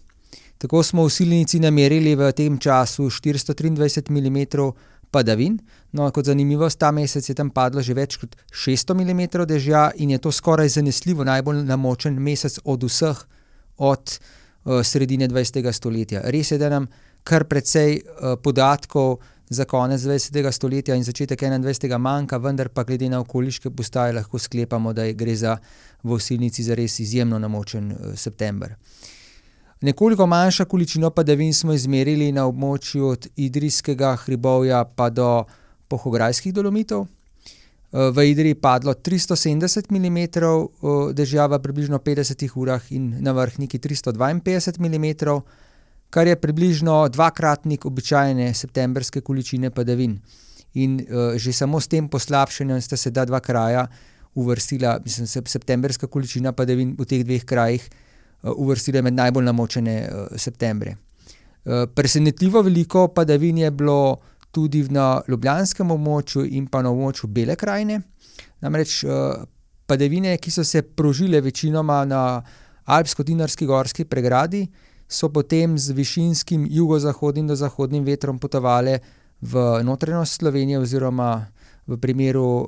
Tako 0.58 0.82
smo 0.82 1.04
v 1.04 1.12
silnici 1.12 1.60
namerili 1.60 2.14
v 2.16 2.30
tem 2.32 2.58
času 2.58 3.10
423 3.10 4.10
mm 4.10 4.70
padavin. 5.10 5.58
No, 5.92 6.08
kot 6.12 6.24
zanimivost, 6.24 6.78
ta 6.78 6.90
mesec 6.92 7.28
je 7.28 7.34
tam 7.34 7.50
padlo 7.50 7.82
že 7.82 7.94
več 7.94 8.16
kot 8.20 8.36
600 8.52 8.94
mm 8.94 9.22
dežja 9.46 9.90
in 9.96 10.14
je 10.14 10.18
to 10.18 10.32
skoraj 10.32 10.68
zanesljivo 10.68 11.24
najbolj 11.24 11.64
namočen 11.64 12.18
mesec 12.22 12.58
od 12.64 12.84
vseh 12.84 13.22
od 13.76 14.18
uh, 14.18 14.82
sredine 14.82 15.28
20. 15.28 15.72
stoletja. 15.72 16.22
Res 16.24 16.52
je, 16.52 16.58
da 16.58 16.70
nam 16.72 16.88
kar 17.26 17.44
precej 17.44 18.00
uh, 18.00 18.36
podatkov 18.42 19.18
za 19.48 19.64
konec 19.64 20.00
20. 20.00 20.52
stoletja 20.52 20.94
in 20.94 21.04
začetek 21.04 21.42
21. 21.42 21.98
manjka, 21.98 22.38
vendar 22.38 22.68
pa 22.68 22.84
glede 22.84 23.08
na 23.08 23.20
okoliške 23.20 23.70
postaje 23.70 24.12
lahko 24.12 24.38
sklepamo, 24.38 24.92
da 24.92 25.12
gre 25.12 25.36
za 25.36 25.56
v 26.02 26.12
osilnici 26.12 26.62
za 26.62 26.74
res 26.74 26.98
izjemno 27.00 27.38
namočen 27.38 27.92
uh, 27.92 28.14
september. 28.14 28.74
Nekoliko 29.80 30.26
manjša 30.26 30.64
količina 30.64 31.10
padavin 31.10 31.54
smo 31.54 31.72
izmerili 31.72 32.32
na 32.32 32.46
območju 32.46 33.06
od 33.06 33.28
Idrijskega 33.36 34.16
hribovja 34.16 34.84
pa 34.84 35.10
do 35.10 35.44
Pohograjskih 35.88 36.54
dolomitov. 36.54 37.06
Eh, 37.92 38.10
v 38.10 38.30
Idriji 38.30 38.50
je 38.50 38.60
padlo 38.60 38.94
370 38.94 39.90
mm 39.90 40.16
eh, 40.16 41.12
dežja 41.12 41.46
v 41.46 41.58
približno 41.62 41.98
50 41.98 42.50
urah 42.56 42.82
in 42.90 43.14
na 43.20 43.32
vrhniki 43.32 43.78
352 43.78 44.74
mm, 44.78 45.06
kar 46.10 46.26
je 46.26 46.36
približno 46.36 47.08
dvakratnik 47.08 47.86
običajne 47.86 48.54
septembrske 48.54 49.20
količine 49.20 49.70
padavin. 49.70 50.18
In 50.74 51.00
uh, 51.00 51.36
že 51.36 51.52
samo 51.52 51.80
s 51.80 51.88
tem 51.88 52.08
poslabšanjem 52.08 52.80
sta 52.80 52.96
se 52.96 53.12
ta 53.12 53.24
dva 53.24 53.40
kraja 53.40 53.86
uvrstila, 54.34 54.98
mislim, 55.04 55.26
septembrska 55.26 56.06
količina 56.06 56.52
padavin 56.52 56.96
v 56.98 57.04
teh 57.04 57.24
dveh 57.24 57.44
krajih 57.44 57.88
Eh, 58.46 58.50
uvrstile 58.56 59.02
med 59.02 59.14
najbolj 59.16 59.44
namočene 59.44 59.94
uh, 60.06 60.36
septembre. 60.36 60.96
Uh, 61.64 61.88
presenetljivo 61.94 62.60
veliko 62.62 63.08
padavin 63.08 63.58
je 63.58 63.70
bilo 63.70 64.18
tudi 64.52 64.84
na 64.92 65.20
Ljubljanskem 65.28 65.90
območju 65.90 66.44
in 66.44 66.66
pa 66.70 66.82
na 66.82 66.92
območju 66.92 67.30
Bele 67.32 67.56
krajine. 67.56 68.00
Namreč 68.60 69.00
uh, 69.04 69.42
padavine, 69.86 70.36
ki 70.38 70.50
so 70.50 70.64
se 70.64 70.82
prožile 70.82 71.40
večinoma 71.40 72.04
na 72.04 72.20
Alpsko-Dinarski 72.84 73.66
gorski 73.66 74.04
pregradi, 74.04 74.66
so 75.08 75.28
potem 75.28 75.78
z 75.78 75.92
višinskim 75.92 76.66
jugozahodnim 76.70 77.46
do 77.46 77.56
zahodnim 77.56 78.04
vetrom 78.04 78.38
potovale 78.38 78.98
v 79.40 79.82
notranjost 79.82 80.40
Slovenije, 80.40 80.78
oziroma 80.78 81.46
v 81.86 81.98
primeru 81.98 82.44
uh, 82.44 82.66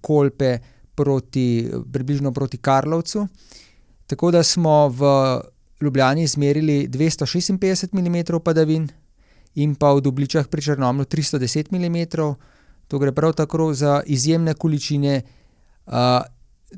Kolpe, 0.00 0.58
proti, 0.94 1.70
približno 1.92 2.32
proti 2.32 2.56
Karlovcu. 2.56 3.26
Tako 4.06 4.30
da 4.30 4.42
smo 4.42 4.88
v 4.88 5.02
Ljubljani 5.80 6.22
izmerili 6.22 6.88
256 6.88 7.88
mm 7.92 8.38
padavin 8.44 8.88
in 9.54 9.74
pa 9.74 9.92
v 9.94 10.00
Dubličah 10.00 10.46
pri 10.48 10.62
Črnomlu 10.62 11.04
310 11.04 11.72
mm. 11.72 12.24
To 12.88 12.98
gre 12.98 13.12
prav 13.12 13.32
tako 13.32 13.74
za 13.74 14.02
izjemne 14.06 14.54
količine. 14.54 15.22
Uh, 15.86 15.92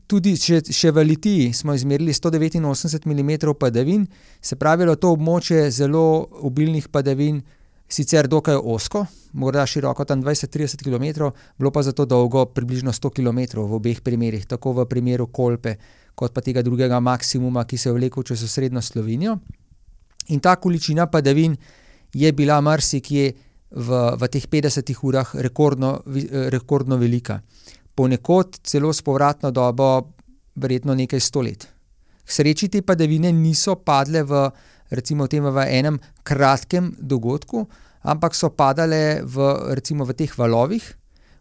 tudi 0.07 0.37
še, 0.37 0.61
še 0.73 0.93
v 0.93 1.05
Litiji 1.05 1.53
smo 1.57 1.75
izmerili 1.75 2.13
189 2.13 3.07
mm 3.07 3.55
padavin, 3.59 4.07
se 4.41 4.57
pravi, 4.57 4.85
da 4.85 4.95
je 4.95 5.03
to 5.03 5.13
območje 5.17 5.71
zelo 5.71 6.27
obilnih 6.47 6.89
padavin, 6.89 7.43
sicer 7.89 8.27
dokaj 8.29 8.59
osko, 8.59 9.05
morda 9.33 9.67
široko 9.67 10.05
tam 10.05 10.23
20-30 10.23 10.83
km, 10.83 11.31
bilo 11.59 11.71
pa 11.71 11.83
zato 11.87 12.05
dolgo 12.05 12.47
približno 12.47 12.93
100 12.93 13.13
km 13.15 13.63
v 13.63 13.79
obeh 13.79 14.01
primerih, 14.03 14.47
tako 14.47 14.73
v 14.81 14.87
primeru 14.91 15.29
Kolpe, 15.31 15.77
kot 16.15 16.35
pa 16.35 16.43
tega 16.43 16.63
drugega 16.67 17.01
maksimuma, 17.01 17.65
ki 17.65 17.79
se 17.79 17.89
je 17.89 17.95
vlekel 17.95 18.27
čez 18.27 18.43
osrednjo 18.43 18.83
Slovenijo. 18.83 19.39
In 20.35 20.41
ta 20.41 20.57
količina 20.57 21.07
padavin 21.07 21.55
je 22.15 22.33
bila 22.33 22.61
marsikje 22.61 23.35
v, 23.71 23.89
v 24.17 24.29
teh 24.33 24.47
50 24.49 24.95
urah 25.03 25.35
rekordno, 25.35 26.01
rekordno 26.51 26.97
velika. 26.97 27.41
Ponekod 27.97 28.61
celo 28.63 28.93
s 28.93 29.03
povratno 29.03 29.51
dobo, 29.51 30.13
verjetno 30.55 30.95
nekaj 30.95 31.21
sto 31.21 31.41
let. 31.41 31.65
K 32.27 32.29
sreči 32.29 32.69
te 32.69 32.83
padavine 32.83 33.33
niso 33.33 33.77
padle 33.81 34.23
v, 34.27 34.47
recimo, 34.91 35.27
tem, 35.31 35.45
v 35.45 35.65
enem 35.79 35.99
kratkem 36.27 36.93
dogodku, 36.99 37.65
ampak 38.05 38.35
so 38.35 38.51
padale 38.53 39.23
v, 39.25 39.51
recimo, 39.75 40.05
v 40.05 40.15
teh 40.15 40.33
valovih, 40.39 40.85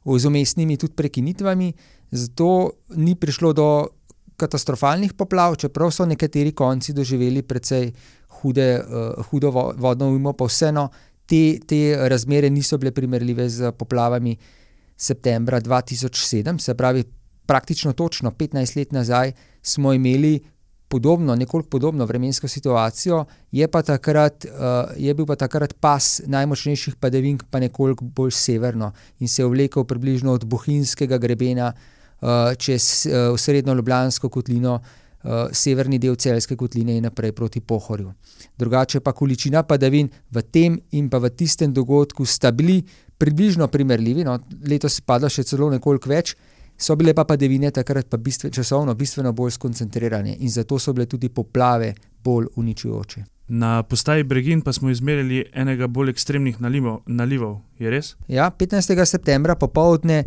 z 0.06 0.26
umestnimi 0.30 0.78
tudi 0.78 0.94
prekinitvami, 0.94 1.74
zato 2.14 2.86
ni 2.96 3.16
prišlo 3.18 3.50
do 3.54 3.68
katastrofalnih 4.38 5.16
poplav, 5.18 5.56
čeprav 5.58 5.92
so 5.92 6.06
nekateri 6.06 6.52
konci 6.54 6.94
doživeli 6.94 7.42
precej 7.42 7.90
hude, 8.42 8.70
uh, 8.80 9.26
hudo 9.32 9.52
vodno 9.52 10.12
ujmo, 10.12 10.36
pa 10.38 10.46
vseeno 10.46 10.90
te, 11.26 11.60
te 11.66 11.96
razmere 12.10 12.50
niso 12.50 12.78
bile 12.78 12.92
primerljive 12.92 13.50
z 13.50 13.72
poplavami 13.72 14.36
septembra 14.98 15.62
2007, 15.62 16.60
se 16.60 16.74
pravi, 16.74 17.04
praktično 17.46 17.94
točno 17.94 18.32
15 18.32 18.78
let 18.78 18.92
nazaj 18.92 19.32
smo 19.62 19.94
imeli 19.94 20.40
podobno, 20.88 21.36
nekoliko 21.36 21.70
podobno 21.70 22.06
vremensko 22.06 22.48
situacijo, 22.48 23.26
je 23.52 23.68
pa 23.68 23.82
takrat, 23.82 24.46
uh, 24.46 24.52
je 24.98 25.14
bil 25.14 25.26
pa 25.26 25.36
takrat 25.36 25.74
pas 25.80 26.22
najmočnejših 26.26 26.96
padavin, 26.96 27.40
pa 27.50 27.60
nekoliko 27.60 28.06
bolj 28.06 28.32
severno 28.32 28.92
in 29.20 29.28
se 29.28 29.42
je 29.42 29.48
vlekel 29.48 29.84
približno 29.84 30.34
od 30.34 30.46
Bohinjskega 30.46 31.18
grebena 31.18 31.74
uh, 31.74 32.54
čez 32.58 33.08
uh, 33.08 33.40
srednjo 33.40 33.74
Ljubljansko 33.74 34.30
kotlino, 34.30 34.76
uh, 34.76 35.32
severni 35.52 36.00
del 36.00 36.16
Celske 36.16 36.56
kotline 36.56 36.98
in 36.98 37.04
naprej 37.04 37.32
proti 37.32 37.62
Pohorju. 37.62 38.14
Drugače 38.58 39.00
pa 39.00 39.12
količina 39.12 39.64
padavin 39.64 40.10
v 40.32 40.42
tem 40.42 40.80
in 40.92 41.10
pa 41.10 41.18
v 41.18 41.30
tistem 41.30 41.74
dogodku 41.74 42.26
sta 42.26 42.52
bili 42.52 42.84
približno 43.18 43.68
primerljivi, 43.68 44.24
no, 44.24 44.40
letos 44.68 45.00
je 45.00 45.06
padlo 45.06 45.30
še 45.30 45.44
celo 45.44 45.70
nekoliko 45.72 46.10
več 46.10 46.36
so 46.78 46.96
bile 46.96 47.14
pa 47.14 47.24
padavine 47.24 47.72
takrat 47.72 48.10
pa 48.10 48.18
bistven, 48.18 48.52
časovno 48.52 48.96
bistveno 48.96 49.32
bolj 49.34 49.56
skoncentrirane 49.56 50.36
in 50.40 50.50
zato 50.50 50.80
so 50.80 50.94
bile 50.94 51.06
tudi 51.06 51.30
poplave 51.30 51.94
bolj 52.24 52.48
uničujoče. 52.56 53.24
Na 53.48 53.84
postaji 53.84 54.24
Bregin 54.24 54.62
pa 54.62 54.74
smo 54.74 54.90
izmerili 54.90 55.46
enega 55.54 55.88
bolj 55.88 56.10
ekstremnih 56.10 56.62
nalivov, 56.62 57.04
nalivov. 57.06 57.62
je 57.80 57.90
res? 57.90 58.16
Ja, 58.28 58.50
15. 58.52 59.06
septembra 59.06 59.56
popovdne 59.56 60.24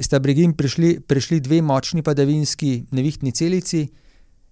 sta 0.00 0.18
Bregin 0.18 0.52
prišli, 0.52 1.00
prišli 1.00 1.40
dve 1.40 1.62
močni 1.62 2.02
padavinski 2.02 2.86
nevihtni 2.90 3.32
celici 3.32 3.88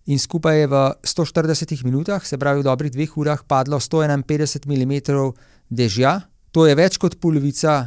in 0.06 0.18
skupaj 0.18 0.60
je 0.60 0.66
v 0.66 0.74
140 1.02 1.84
minutah, 1.84 2.26
se 2.26 2.38
pravi 2.38 2.60
v 2.60 2.64
dobrih 2.64 2.90
dveh 2.90 3.16
urah, 3.16 3.42
padlo 3.46 3.80
151 3.80 4.66
mm 4.66 5.32
dežja. 5.70 6.20
To 6.52 6.66
je 6.68 6.76
več 6.76 6.98
kot 7.00 7.16
polovica 7.20 7.86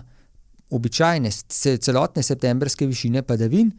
običajne 0.74 1.30
celotne 1.86 2.24
septembrske 2.26 2.88
višine 2.90 3.22
padavin 3.22 3.70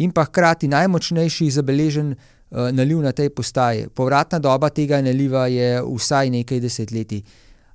in 0.00 0.12
pa 0.16 0.24
hkrati 0.24 0.68
najmočnejši 0.72 1.50
zabeležen 1.58 2.14
uh, 2.14 2.70
naliv 2.72 3.02
na 3.04 3.12
tej 3.12 3.30
postaji. 3.36 3.88
Povratna 3.94 4.38
doba 4.38 4.70
tega 4.70 5.02
naliva 5.04 5.46
je 5.52 5.82
vsaj 5.84 6.30
nekaj 6.30 6.60
desetletij. 6.60 7.22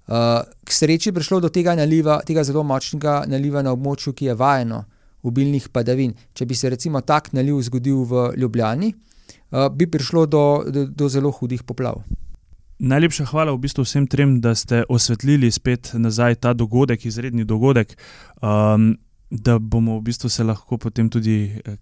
Uh, 0.06 0.42
k 0.66 0.74
sreči 0.74 1.10
je 1.10 1.14
prišlo 1.14 1.40
do 1.46 1.50
tega 1.50 1.76
naliva, 1.78 2.20
tega 2.26 2.44
zelo 2.44 2.64
močnega 2.64 3.24
naliva 3.30 3.62
na 3.66 3.74
območju, 3.74 4.14
ki 4.14 4.32
je 4.32 4.38
vajeno 4.38 4.84
obilnih 5.26 5.70
padavin. 5.74 6.14
Če 6.34 6.46
bi 6.46 6.58
se 6.58 6.70
recimo 6.70 7.02
tak 7.02 7.32
naliv 7.34 7.62
zgodil 7.70 8.04
v 8.10 8.28
Ljubljani, 8.42 8.94
uh, 8.94 9.70
bi 9.70 9.90
prišlo 9.90 10.26
do, 10.26 10.46
do, 10.70 10.86
do 10.90 11.10
zelo 11.10 11.32
hudih 11.32 11.64
poplav. 11.64 12.02
Najlepša 12.76 13.26
hvala 13.32 13.54
v 13.56 13.64
bistvu 13.64 13.88
vsem 13.88 14.04
trem, 14.04 14.42
da 14.44 14.52
ste 14.52 14.84
osvetlili 14.92 15.48
spet 15.52 15.94
nazaj 15.96 16.36
ta 16.44 16.52
dogodek, 16.54 17.06
izredni 17.08 17.48
dogodek, 17.48 17.96
um, 18.44 18.98
da 19.32 19.56
bomo 19.60 19.96
v 19.98 20.04
bistvu 20.12 20.30
se 20.30 20.44
lahko 20.44 20.78
potem 20.78 21.08
tudi 21.10 21.56
eh, 21.56 21.78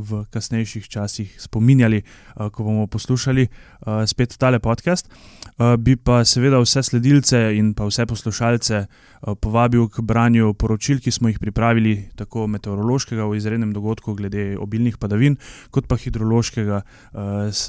v 0.00 0.24
kasnejših 0.32 0.88
časih 0.88 1.34
spominjali, 1.36 2.00
uh, 2.00 2.48
ko 2.48 2.64
bomo 2.64 2.86
poslušali 2.88 3.44
uh, 3.46 4.00
spet 4.08 4.38
tale 4.40 4.58
podcast. 4.64 5.12
Uh, 5.60 5.76
bi 5.76 5.96
pa 6.00 6.24
seveda 6.24 6.56
vse 6.64 6.82
sledilce 6.88 7.36
in 7.60 7.74
pa 7.76 7.84
vse 7.84 8.06
poslušalce 8.08 8.80
uh, 8.80 9.36
povabil 9.36 9.92
k 9.92 10.00
branju 10.00 10.54
poročil, 10.54 11.04
ki 11.04 11.12
smo 11.12 11.28
jih 11.28 11.38
pripravili, 11.38 12.08
tako 12.16 12.46
meteorološkega 12.48 13.28
v 13.28 13.36
izrednem 13.36 13.76
dogodku 13.76 14.16
glede 14.16 14.56
obilnih 14.56 14.96
padavin, 14.96 15.36
kot 15.70 15.84
pa 15.84 16.00
hidrološkega 16.00 16.80
uh, 16.80 17.52
s 17.52 17.68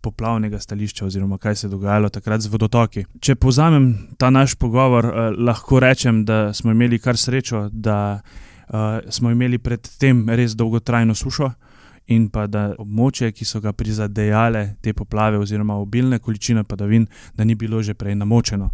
poplavnega 0.00 0.60
stališča, 0.60 1.06
oziroma 1.06 1.38
kaj 1.38 1.56
se 1.56 1.66
je 1.66 1.70
dogajalo 1.70 2.08
takrat 2.08 2.40
z 2.40 2.46
vodotoki. 2.52 3.04
Če 3.20 3.34
povzamem 3.34 4.14
ta 4.18 4.30
naš 4.30 4.54
pogovor, 4.54 5.06
eh, 5.06 5.30
lahko 5.38 5.80
rečem, 5.80 6.24
da 6.24 6.52
smo 6.52 6.70
imeli 6.70 6.98
kar 6.98 7.16
srečo, 7.16 7.68
da 7.72 8.20
eh, 8.20 9.00
smo 9.10 9.30
imeli 9.30 9.58
predtem 9.58 10.28
res 10.28 10.56
dolgotrajno 10.56 11.14
sušo. 11.14 11.50
In 12.08 12.30
pa 12.32 12.46
da 12.46 12.72
območje, 12.78 13.28
ki 13.36 13.44
so 13.44 13.60
ga 13.60 13.72
prizadejale 13.76 14.76
te 14.80 14.94
poplave, 14.96 15.38
oziroma 15.38 15.74
obilne 15.76 16.18
količine 16.18 16.64
padavin, 16.64 17.04
da 17.36 17.44
ni 17.44 17.54
bilo 17.54 17.82
že 17.82 17.94
prej 17.94 18.14
namočeno. 18.14 18.70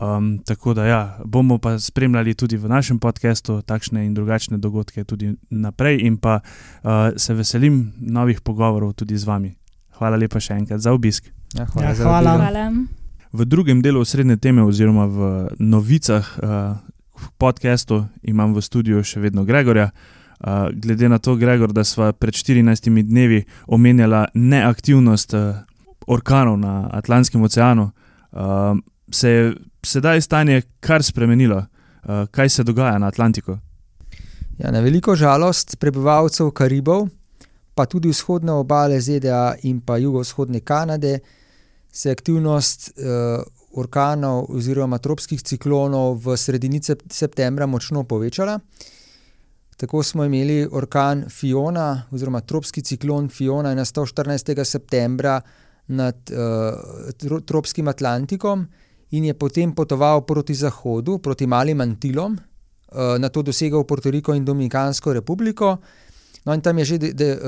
Um, 0.00 0.38
tako 0.46 0.74
da 0.74 0.86
ja, 0.86 1.18
bomo 1.24 1.58
pa 1.58 1.78
spremljali 1.78 2.34
tudi 2.34 2.56
v 2.56 2.68
našem 2.68 2.98
podkastu 2.98 3.60
takšne 3.62 4.06
in 4.06 4.14
drugačne 4.14 4.56
dogodke 4.58 5.04
tudi 5.04 5.34
naprej, 5.50 6.00
in 6.00 6.16
pa 6.16 6.40
uh, 6.40 7.12
se 7.16 7.34
veselim 7.34 7.92
novih 8.00 8.40
pogovorov 8.40 8.92
tudi 8.92 9.18
z 9.18 9.28
vami. 9.28 9.59
Hvala 10.00 10.16
lepa 10.16 10.40
še 10.40 10.56
enkrat 10.56 10.80
za 10.80 10.94
obisk. 10.96 11.28
Ja, 11.52 11.66
hvala, 11.68 11.90
Ja, 11.92 11.94
hvala. 12.00 12.36
Hvala. 12.40 12.64
V 13.36 13.44
drugem 13.46 13.82
delu 13.84 14.00
srednje 14.04 14.38
teme, 14.40 14.64
oziroma 14.64 15.04
v 15.06 15.18
novicah 15.60 16.24
uh, 16.40 16.80
v 17.20 17.26
podkastu, 17.38 18.06
imam 18.24 18.56
v 18.56 18.64
studiu 18.64 19.04
še 19.04 19.20
vedno 19.20 19.44
Gregorja. 19.44 19.90
Uh, 20.40 20.72
glede 20.72 21.04
na 21.12 21.20
to, 21.20 21.36
Gregor, 21.36 21.74
da 21.76 21.84
smo 21.84 22.08
pred 22.16 22.32
14 22.32 22.88
dnevi 22.88 23.44
omenjali 23.68 24.24
neaktivnost 24.34 25.36
uh, 25.36 25.60
orkanov 26.08 26.56
na 26.58 26.88
Atlantskem 26.96 27.44
oceanu, 27.44 27.90
uh, 28.32 28.72
se 29.12 29.28
je 29.28 29.54
sedaj 29.84 30.24
stanje 30.24 30.62
kar 30.80 31.04
spremenilo. 31.04 31.66
Uh, 32.00 32.24
kaj 32.32 32.48
se 32.48 32.64
dogaja 32.64 32.98
na 32.98 33.12
Atlantiku? 33.12 33.58
Ja, 34.58 34.72
na 34.72 34.80
veliko 34.80 35.12
žalost 35.16 35.76
prebivalcev 35.80 36.50
Karibov, 36.56 37.08
pa 37.80 37.86
tudi 37.88 38.10
vzhodne 38.12 38.52
obale 38.52 39.00
ZDA 39.00 39.54
in 39.64 39.80
pa 39.80 39.96
jugovzhodne 39.96 40.60
Kanade, 40.60 41.18
se 41.92 42.08
je 42.08 42.12
aktivnost 42.12 42.90
uh, 42.92 43.40
orkanov 43.80 44.50
oziroma 44.52 44.98
tropskih 44.98 45.40
ciklonov 45.42 46.18
v 46.20 46.36
sredini 46.36 46.82
sep- 46.84 47.06
septembra 47.08 47.66
močno 47.66 48.02
povečala. 48.04 48.58
Tako 49.80 50.02
smo 50.02 50.26
imeli 50.28 50.66
orkan 50.68 51.24
Fiona, 51.32 52.02
oziroma 52.12 52.40
tropski 52.40 52.82
ciklon 52.82 53.30
Fiona, 53.32 53.72
je 53.72 53.80
nastal 53.80 54.04
14. 54.04 54.52
septembra 54.64 55.40
nad 55.86 56.20
uh, 56.36 56.76
tro, 57.16 57.40
tropskim 57.40 57.88
Atlantikom 57.88 58.66
in 59.10 59.24
je 59.24 59.34
potem 59.34 59.72
potoval 59.72 60.20
proti 60.26 60.54
zahodu, 60.54 61.16
proti 61.18 61.46
malim 61.46 61.80
Antilom, 61.80 62.36
uh, 62.36 63.16
na 63.18 63.32
to 63.32 63.42
dosegel 63.42 63.88
Portoriko 63.88 64.36
in 64.36 64.44
Dominikansko 64.44 65.16
republiko. 65.16 65.78
No, 66.44 66.54
in 66.54 66.60
tam 66.60 66.78
je 66.78 66.84
že 66.84 66.98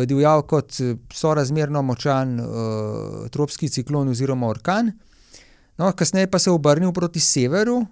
divjal 0.06 0.42
kot 0.42 0.76
eh, 0.80 0.96
sorazmerno 1.12 1.82
močan 1.82 2.36
uh, 2.40 3.28
tropski 3.32 3.68
ciklon 3.68 4.12
oziroma 4.12 4.46
orkan. 4.46 4.92
No, 5.78 5.92
kasneje 5.96 6.30
pa 6.30 6.38
se 6.38 6.50
je 6.50 6.54
obrnil 6.54 6.92
proti 6.92 7.20
severu, 7.20 7.86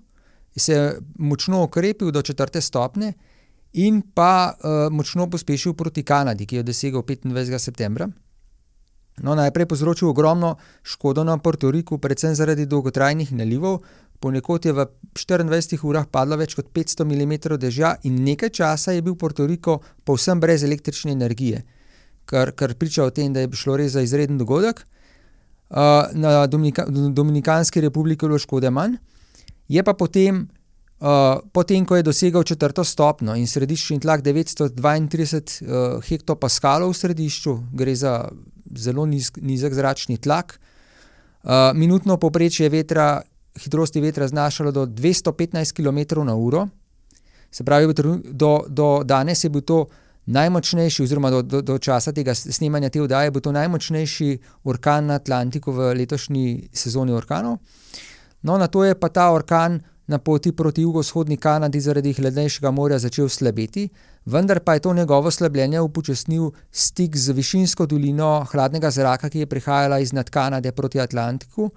se 0.57 0.73
je 0.73 0.99
močno 1.19 1.63
okrepil 1.63 2.11
do 2.11 2.23
četrte 2.23 2.61
stopne 2.61 3.13
in 3.73 4.03
pa 4.15 4.53
uh, 4.53 4.93
močno 4.93 5.31
pospešil 5.31 5.75
proti 5.75 6.03
Kanadi, 6.03 6.47
ki 6.47 6.57
je 6.57 6.63
dosegel 6.63 7.03
25. 7.03 7.59
septembra. 7.59 8.09
No, 9.21 9.35
najprej 9.35 9.63
je 9.63 9.69
povzročil 9.69 10.09
ogromno 10.09 10.57
škodo 10.83 11.25
na 11.25 11.37
Portoriku, 11.39 11.99
predvsem 11.99 12.35
zaradi 12.35 12.67
dolgotrajnih 12.67 13.33
nalivov. 13.33 13.83
Ponekod 14.21 14.65
je 14.65 14.73
v 14.77 14.85
24 15.17 15.81
urah 15.89 16.05
padlo 16.05 16.37
več 16.37 16.55
kot 16.59 16.69
500 16.77 17.07
mm 17.09 17.35
dežja, 17.57 17.95
in 18.05 18.21
nekaj 18.25 18.53
časa 18.61 18.93
je 18.93 19.03
bil 19.03 19.17
Portoriko 19.17 19.81
povsem 20.05 20.41
brez 20.41 20.65
električne 20.65 21.13
energije, 21.17 21.65
kar, 22.29 22.53
kar 22.53 22.77
priča 22.77 23.07
o 23.09 23.11
tem, 23.11 23.33
da 23.33 23.41
je 23.41 23.51
šlo 23.57 23.79
res 23.81 23.97
za 23.97 24.05
izreden 24.05 24.39
dogodek. 24.39 24.85
Uh, 25.71 26.11
na 26.13 26.47
Dominika, 26.51 26.85
Dominikanski 26.91 27.81
republiki 27.81 28.27
je 28.27 28.29
bilo 28.29 28.39
škode 28.43 28.71
manj, 28.71 28.99
je 29.69 29.83
pa 29.83 29.95
potem 29.95 30.49
Uh, 31.01 31.41
potem, 31.53 31.81
ko 31.89 31.97
je 31.97 32.05
dosegel 32.05 32.43
četrto 32.45 32.85
stopno 32.85 33.33
in 33.33 33.47
središčni 33.49 34.03
tlak 34.05 34.21
932 34.21 35.65
uh, 35.65 36.03
hektopaskalov 36.05 36.93
v 36.93 36.99
središču, 36.99 37.55
gre 37.73 37.95
za 37.97 38.29
zelo 38.77 39.07
niz, 39.09 39.31
nizek 39.41 39.73
zračni 39.73 40.19
tlak, 40.21 40.59
uh, 40.61 41.73
minutno 41.73 42.19
povprečje 42.21 42.69
vetra, 42.69 43.23
hitrosti 43.59 44.01
vetra 44.01 44.29
znašalo 44.29 44.73
do 44.73 44.87
215 44.87 45.73
km/h. 45.73 46.69
Se 47.51 47.65
pravi, 47.65 47.95
do, 48.25 48.61
do 48.69 49.03
danes 49.05 49.45
je 49.45 49.51
bil 49.51 49.61
to 49.61 49.87
najmočnejši, 50.27 51.03
oziroma 51.03 51.31
do, 51.31 51.43
do, 51.43 51.63
do 51.63 51.79
časa 51.79 52.13
tega 52.13 52.35
snemanja 52.35 52.91
te 52.91 53.03
vdaje, 53.03 53.31
bo 53.31 53.41
to 53.41 53.53
najmočnejši 53.53 54.39
orkan 54.65 55.07
na 55.07 55.19
Atlantiku 55.19 55.73
v 55.73 55.95
letošnji 55.99 56.69
sezoni 56.73 57.13
orkanov. 57.13 57.59
No, 58.43 58.59
na 58.59 58.67
to 58.67 58.85
je 58.85 58.95
pa 58.95 59.09
ta 59.09 59.31
orkan 59.33 59.81
na 60.07 60.19
poti 60.19 60.53
proti 60.53 60.83
jugovzhodni 60.83 61.37
Kanadi 61.37 61.81
zaradi 61.81 62.13
hladnejšega 62.13 62.71
morja 62.71 62.99
začel 62.99 63.29
slabeti, 63.29 63.89
vendar 64.27 64.61
pa 64.61 64.75
je 64.75 64.81
to 64.87 64.95
njegovo 64.95 65.31
slabljenje 65.31 65.81
upočasnil 65.81 66.51
stik 66.73 67.17
z 67.17 67.33
višinsko 67.33 67.87
dolino 67.87 68.47
hladnega 68.53 68.91
zraka, 68.91 69.29
ki 69.29 69.45
je 69.45 69.47
prihajala 69.47 69.99
iz 69.99 70.13
nad 70.13 70.31
Kanade 70.31 70.73
proti 70.73 71.01
Atlantiku. 71.01 71.71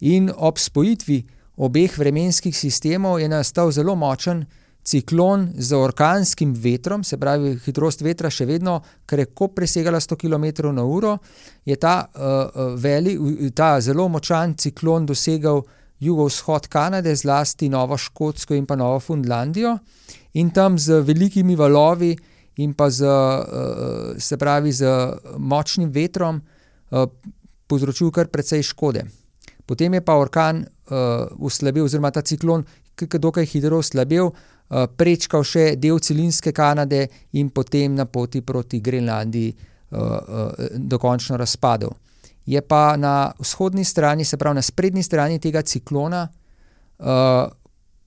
In 0.00 0.30
ob 0.36 0.58
spojitvi 0.58 1.22
obeh 1.58 1.98
vremenskih 1.98 2.54
sistemov 2.56 3.18
je 3.20 3.28
nastal 3.28 3.72
zelo 3.74 3.94
močen 3.98 4.44
ciklon 4.88 5.48
z 5.58 5.76
orkanskim 5.76 6.54
vetrom, 6.54 7.02
se 7.04 7.18
pravi, 7.20 7.56
hitrost 7.64 8.00
vetra 8.02 8.30
še 8.32 8.46
vedno 8.48 8.78
krepko 9.06 9.50
presegala 9.52 10.00
100 10.00 10.16
km/h, 10.16 11.16
je 11.68 11.76
ta, 11.76 11.96
uh, 12.08 12.72
veli, 12.80 13.18
ta 13.52 13.76
zelo 13.84 14.08
močan 14.08 14.54
ciklon 14.56 15.06
dosegal 15.06 15.60
jugovzhod 16.00 16.70
Kanade, 16.70 17.12
zlasti 17.16 17.68
Novo 17.68 17.98
Škotsko 17.98 18.54
in 18.54 18.66
pa 18.66 18.78
Novo 18.78 19.00
Fundlandijo, 19.02 19.76
in 20.40 20.54
tam 20.54 20.78
z 20.78 21.02
velikimi 21.04 21.56
valovi 21.58 22.14
in 22.62 22.72
pa 22.74 22.88
z, 22.90 23.04
uh, 23.04 24.16
se 24.18 24.38
pravi, 24.38 24.72
z 24.72 24.88
močnim 25.36 25.90
vetrom 25.92 26.40
uh, 26.40 27.04
povzročil 27.68 28.14
kar 28.14 28.30
precej 28.32 28.62
škode. 28.62 29.04
Potem 29.68 29.94
je 29.94 30.00
pa 30.00 30.16
orkan 30.16 30.62
uh, 30.64 31.28
uslabil, 31.44 31.84
oziroma 31.84 32.10
ta 32.10 32.22
ciklon, 32.24 32.64
ki 32.96 33.04
je 33.12 33.20
dokaj 33.20 33.44
hitro 33.44 33.82
uslabil, 33.84 34.30
uh, 34.32 34.86
prečkal 34.88 35.44
še 35.44 35.74
del 35.76 36.00
celinske 36.00 36.54
Kanade 36.56 37.04
in 37.36 37.50
potem 37.52 37.92
na 37.94 38.08
poti 38.08 38.40
proti 38.40 38.80
Grenlandiji 38.80 39.52
uh, 39.52 39.98
uh, 40.00 40.72
dokončno 40.72 41.36
razpadel. 41.36 41.92
Je 42.48 42.60
pa 42.64 42.96
na 42.96 43.28
vzhodni 43.36 43.84
strani, 43.84 44.24
se 44.24 44.40
pravi 44.40 44.56
na 44.56 44.64
sprednji 44.64 45.04
strani 45.04 45.36
tega 45.38 45.60
ciklona, 45.62 46.24
uh, 46.32 47.44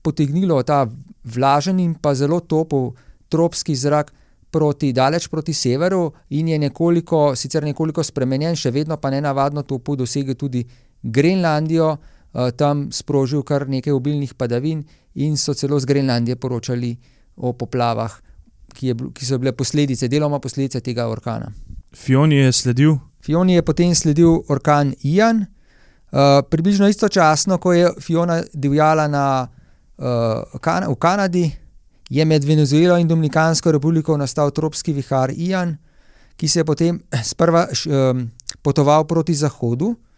potegnilo 0.02 0.58
ta 0.66 0.88
vlažen 1.24 1.80
in 1.80 1.94
pa 1.94 2.16
zelo 2.18 2.40
topel 2.42 2.90
tropski 3.30 3.76
zrak 3.78 4.10
proti 4.52 4.92
daleč 4.94 5.28
proti 5.30 5.54
severu 5.54 6.12
in 6.30 6.48
je 6.48 6.58
nekoliko, 6.60 7.36
sicer 7.36 7.64
nekoliko 7.64 8.04
spremenjen, 8.04 8.58
še 8.58 8.74
vedno 8.74 8.98
pa 8.98 9.14
ne 9.14 9.22
navadno 9.22 9.64
topo 9.64 9.96
dosegel 9.96 10.36
tudi 10.36 10.66
Grenlandijo, 11.04 11.98
uh, 11.98 12.50
tam 12.58 12.90
sprožil 12.92 13.44
kar 13.44 13.68
nekaj 13.70 13.94
obilnih 13.94 14.34
padavin 14.34 14.84
in 15.14 15.38
so 15.38 15.54
celo 15.54 15.80
z 15.80 15.86
Grenlandije 15.86 16.36
poročali 16.36 16.96
o 17.36 17.54
poplavah, 17.54 18.14
ki, 18.74 18.88
je, 18.88 18.96
ki 19.14 19.26
so 19.26 19.38
bile 19.38 19.52
posledice, 19.52 20.08
deloma 20.08 20.40
posledice 20.40 20.80
tega 20.80 21.08
orkana. 21.08 21.52
Fioni 21.96 22.36
je 22.36 22.52
sledil. 22.52 22.96
Fioni 23.22 23.54
je 23.54 23.62
potem 23.62 23.96
sledil 23.96 24.44
orkan 24.50 24.94
Ian, 25.04 25.46
uh, 25.46 26.42
približno 26.50 26.88
istočasno, 26.88 27.58
ko 27.58 27.74
je 27.74 27.90
Fiona 28.00 28.42
divjala 28.54 29.08
na, 29.08 29.26
uh, 29.98 30.60
kan 30.62 30.88
v 30.88 30.96
Kanadi, 30.96 31.52
je 32.12 32.26
med 32.26 32.44
Venezuelo 32.44 32.98
in 32.98 33.08
Dominikansko 33.08 33.72
republiko 33.72 34.18
nastal 34.18 34.52
tropski 34.52 34.94
vihar 34.94 35.32
Ian, 35.32 35.78
ki 36.36 36.48
se 36.48 36.60
je 36.60 36.66
potem 36.66 37.00
sprva 37.32 37.68
š, 37.72 37.90
um, 37.90 38.26
potoval 38.62 39.08
proti 39.08 39.34
zahodu. 39.36 39.92
Eh, 39.92 40.11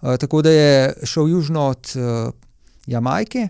tako 0.00 0.42
da 0.42 0.50
je 0.50 0.94
šel 1.04 1.28
južno 1.28 1.66
od 1.66 1.92
uh, 1.96 2.32
Jamajke, 2.86 3.48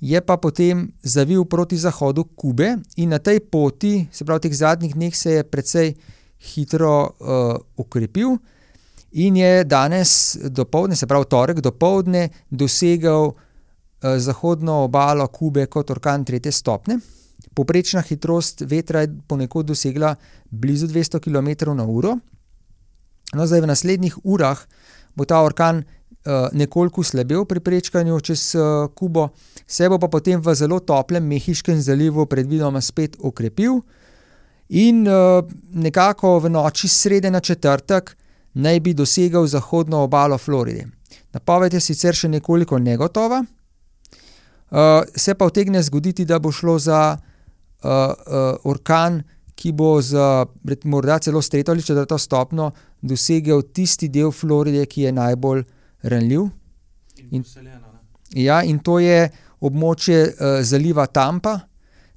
je 0.00 0.20
pa 0.20 0.36
potem 0.36 0.92
zavil 1.02 1.44
proti 1.44 1.76
zahodu 1.76 2.24
Kube 2.36 2.76
in 2.96 3.08
na 3.08 3.18
tej 3.18 3.40
poti, 3.40 4.06
se 4.12 4.24
pravi, 4.24 4.40
teh 4.40 4.56
zadnjih 4.56 4.94
dneh 4.94 5.16
se 5.16 5.38
je 5.38 5.44
precej 5.44 5.94
hitro 6.40 6.96
uh, 7.08 7.56
ukrepil 7.76 8.36
in 9.12 9.36
je 9.36 9.64
danes 9.64 10.36
do 10.48 10.64
povdne, 10.64 10.96
se 10.96 11.06
pravi, 11.06 11.24
torek 11.30 11.60
do 11.60 11.72
povdne, 11.72 12.28
dosegel 12.50 13.32
uh, 13.32 13.36
zahodno 14.18 14.82
obalo 14.84 15.26
Kube 15.28 15.66
kot 15.66 15.90
orkan 15.90 16.24
tretje 16.24 16.52
stopne. 16.52 16.98
Poprečna 17.54 18.02
hitrost 18.02 18.64
vetra 18.66 19.04
je 19.04 19.12
ponekod 19.28 19.66
dosegla 19.66 20.14
blizu 20.50 20.86
200 20.86 21.20
km/h. 21.20 22.16
No, 23.34 23.46
zdaj 23.46 23.60
v 23.60 23.66
naslednjih 23.66 24.18
urah 24.24 24.60
bo 25.14 25.24
ta 25.24 25.42
orkan 25.42 25.82
uh, 26.24 26.48
nekoliko 26.52 27.02
slabel 27.02 27.44
pri 27.44 27.60
prečkanju 27.60 28.20
čez 28.20 28.54
uh, 28.54 28.88
Kubo, 28.94 29.28
se 29.66 29.88
bo 29.88 29.98
pa 29.98 30.08
potem 30.08 30.40
v 30.40 30.54
zelo 30.54 30.80
toplem 30.80 31.24
Mehiškem 31.26 31.80
zalivu 31.80 32.26
predvidoma 32.26 32.80
spet 32.80 33.16
okrepil 33.20 33.80
in 34.68 35.06
uh, 35.08 35.44
nekako 35.72 36.38
v 36.38 36.50
noči 36.50 36.88
srede 36.88 37.30
na 37.30 37.40
četrtek 37.40 38.16
naj 38.54 38.80
bi 38.80 38.94
dosegel 38.94 39.46
zahodno 39.46 40.02
obalo 40.02 40.38
Floride. 40.38 40.86
Napoved 41.32 41.74
je 41.74 41.80
sicer 41.80 42.14
še 42.14 42.28
nekoliko 42.30 42.78
negotova, 42.78 43.42
uh, 43.42 45.02
se 45.16 45.34
pa 45.34 45.46
vtegne 45.50 45.82
zgoditi, 45.82 46.24
da 46.24 46.38
bo 46.38 46.52
šlo 46.52 46.78
za 46.78 47.00
uh, 47.16 47.90
uh, 47.90 48.12
orkan, 48.64 49.22
ki 49.54 49.72
bo 49.72 50.00
z 50.02 50.18
morda 50.84 51.18
celo 51.18 51.42
s 51.42 51.48
tretjo 51.48 51.72
ali 51.72 51.82
četrto 51.82 52.18
stopno 52.18 52.72
dosegel 53.02 53.62
tisti 53.72 54.08
del 54.08 54.32
Floride, 54.32 54.86
ki 54.86 55.02
je 55.02 55.12
najbolj 55.12 55.64
ranljiv. 56.02 56.48
In, 57.30 57.44
ja, 58.34 58.62
in 58.62 58.78
to 58.78 58.98
je 58.98 59.30
območje 59.60 60.20
uh, 60.28 60.60
zaliva 60.62 61.06
Tampa. 61.06 61.58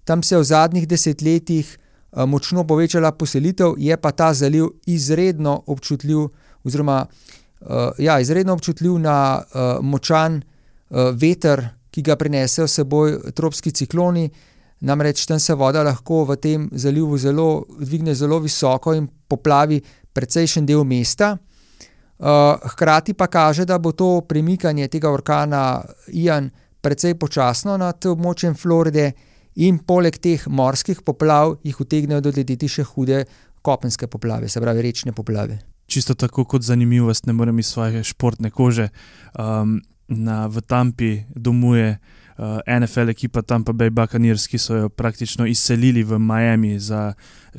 Tam 0.04 0.23
se 0.23 0.36
je 0.36 0.39
v 0.39 0.47
zadnjih 0.47 0.88
desetletjih 0.88 1.78
uh, 1.78 2.26
močno 2.26 2.63
povečala 2.67 3.12
poselitev, 3.12 3.76
je 3.78 3.97
pa 3.97 4.12
ta 4.12 4.34
zaliv 4.34 4.69
izredno 4.86 5.62
občutljiv, 5.67 6.28
oziroma 6.63 7.06
uh, 7.06 7.91
ja, 8.00 8.19
izredno 8.19 8.54
občutljiv 8.54 9.00
na 9.00 9.17
uh, 9.39 9.86
močan 9.86 10.41
uh, 10.41 11.12
veter, 11.13 11.67
ki 11.91 12.04
ga 12.04 12.15
prinesejo 12.15 12.67
s 12.67 12.80
seboj 12.80 13.17
tropski 13.36 13.71
cikloni. 13.71 14.30
Namreč 14.79 15.25
tam 15.25 15.39
se 15.39 15.53
voda 15.53 15.81
lahko 15.83 16.23
v 16.25 16.35
tem 16.37 16.69
zalivu 16.71 17.17
zelo 17.17 17.65
dvigne 17.79 18.13
zelo 18.15 18.39
visoko 18.39 18.93
in 18.93 19.07
poplavi 19.27 19.81
precejšen 20.13 20.65
del 20.65 20.83
mesta. 20.83 21.37
Uh, 22.17 22.57
hkrati 22.73 23.13
pa 23.13 23.27
kaže, 23.27 23.65
da 23.65 23.77
bo 23.77 23.91
to 23.91 24.21
premikanje 24.21 24.87
tega 24.87 25.09
orkana 25.09 25.83
Ian 26.13 26.49
precej 26.81 27.13
počasno 27.13 27.77
nad 27.77 28.05
območjem 28.05 28.55
Floride 28.57 29.11
in 29.55 29.77
poleg 29.79 30.17
teh 30.17 30.47
morskih 30.47 31.01
poplav 31.05 31.57
jih 31.65 31.81
utegnejo 31.81 32.21
doleteti 32.21 32.69
še 32.69 32.85
hude 32.85 33.23
kopenske 33.61 34.07
poplave, 34.07 34.49
se 34.49 34.61
pravi 34.61 34.81
rečne 34.81 35.13
poplave. 35.13 35.59
Čisto 35.87 36.13
tako 36.13 36.45
kot 36.45 36.65
zanimivost, 36.65 37.25
ne 37.25 37.33
morem 37.33 37.59
iz 37.59 37.69
svoje 37.69 38.03
športne 38.03 38.49
kože. 38.51 38.89
Um, 39.37 39.79
na, 40.07 40.47
v 40.47 40.61
Tampi 40.61 41.11
domuje 41.35 41.89
uh, 41.97 42.16
uh, 42.38 42.60
eh, 42.65 42.80
NFL 42.80 43.10
ekipa 43.10 43.41
Tampa 43.41 43.73
Bay 43.73 43.89
Buccaneers, 43.89 44.47
ki 44.47 44.58
so 44.58 44.76
jo 44.76 44.89
praktično 44.89 45.45
izselili 45.45 46.04
v 46.04 46.19
Miami 46.19 46.80
za 46.80 47.13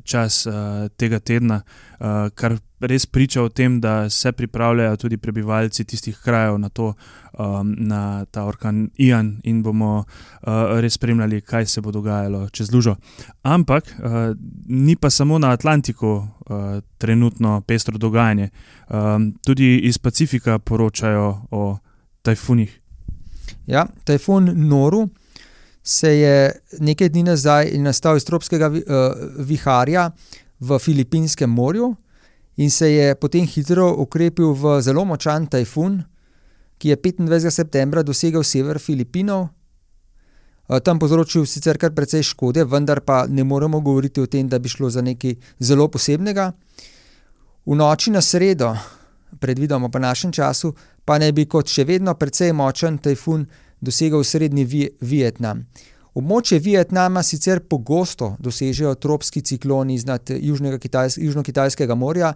čas 0.05 0.47
uh, 0.47 0.89
tega 0.97 1.19
tedna, 1.19 1.63
uh, 1.99 2.29
kar 2.35 2.59
res 2.81 3.07
priča 3.07 3.43
o 3.43 3.49
tem, 3.49 3.81
da 3.81 4.11
se 4.11 4.33
pripravljajo 4.33 4.97
tudi 4.97 5.17
prebivalci 5.17 5.85
tistih 5.85 6.19
krajev 6.25 6.59
na, 6.59 6.69
to, 6.69 6.93
um, 7.39 7.75
na 7.79 8.25
ta 8.31 8.45
orkan 8.45 8.91
Ian 8.97 9.41
in 9.45 9.63
bomo 9.63 10.05
uh, 10.05 10.79
res 10.81 10.95
spremljali, 10.95 11.41
kaj 11.41 11.67
se 11.67 11.81
bo 11.81 11.93
dogajalo 11.93 12.49
čez 12.49 12.73
lužo. 12.73 12.97
Ampak 13.43 13.85
uh, 13.99 14.37
ni 14.67 14.97
pa 14.97 15.11
samo 15.11 15.39
na 15.39 15.51
Atlantiku 15.51 16.13
uh, 16.17 16.27
trenutno 16.99 17.61
pestro 17.61 17.99
dogajanje, 17.99 18.51
um, 18.89 19.33
tudi 19.47 19.79
iz 19.79 19.99
Pacifika 19.99 20.59
poročajo 20.59 21.41
o 21.51 21.79
tajfunih. 22.23 22.81
Ja, 23.69 23.87
tajfun 24.05 24.53
Noru 24.69 25.09
se 25.85 26.19
je 26.19 26.61
nekaj 26.81 27.09
dni 27.09 27.23
nazaj 27.23 27.71
nastal 27.85 28.17
iz 28.17 28.25
tropskega 28.25 28.71
uh, 28.73 28.81
viharja 29.45 30.11
v 30.61 30.79
Filipinskem 30.79 31.51
morju 31.51 31.95
in 32.57 32.71
se 32.71 32.93
je 32.93 33.15
potem 33.15 33.47
hitro 33.47 33.91
ukrepil 34.03 34.53
v 34.53 34.81
zelo 34.81 35.05
močan 35.05 35.47
tajfun, 35.47 36.01
ki 36.79 36.89
je 36.89 36.97
25. 36.97 37.51
septembra 37.51 38.03
dosegel 38.03 38.43
sever 38.43 38.79
Filipinov. 38.79 39.49
Uh, 40.69 40.81
tam 40.81 40.99
povzročil 40.99 41.47
sicer 41.47 41.79
kar 41.79 41.93
precej 41.93 42.25
škode, 42.25 42.65
vendar 42.65 43.01
pa 43.01 43.27
ne 43.29 43.45
moremo 43.45 43.81
govoriti 43.81 44.21
o 44.21 44.27
tem, 44.27 44.49
da 44.49 44.59
bi 44.59 44.69
šlo 44.69 44.91
za 44.91 45.05
nekaj 45.05 45.37
zelo 45.61 45.89
posebnega. 45.89 46.53
V 47.67 47.77
noči 47.77 48.11
na 48.11 48.21
sredo, 48.25 48.73
predvidoma 49.41 49.89
po 49.89 49.99
našem 49.99 50.33
času, 50.33 50.73
pa 51.09 51.17
naj 51.17 51.33
bi 51.33 51.47
kot 51.49 51.71
še 51.73 51.87
vedno 51.89 52.13
precej 52.21 52.53
močen 52.53 52.99
tajfun 53.01 53.47
dosegal 53.81 54.25
srednji 54.29 54.67
Vietnam. 55.01 55.63
Območje 56.19 56.59
Vietnama 56.61 57.23
sicer 57.25 57.63
pogosto 57.65 58.35
dosežejo 58.45 58.93
tropski 59.01 59.41
cikloni 59.41 59.97
iznad 59.97 60.29
Južno-Kitajskega 60.29 61.97
morja, 61.97 62.35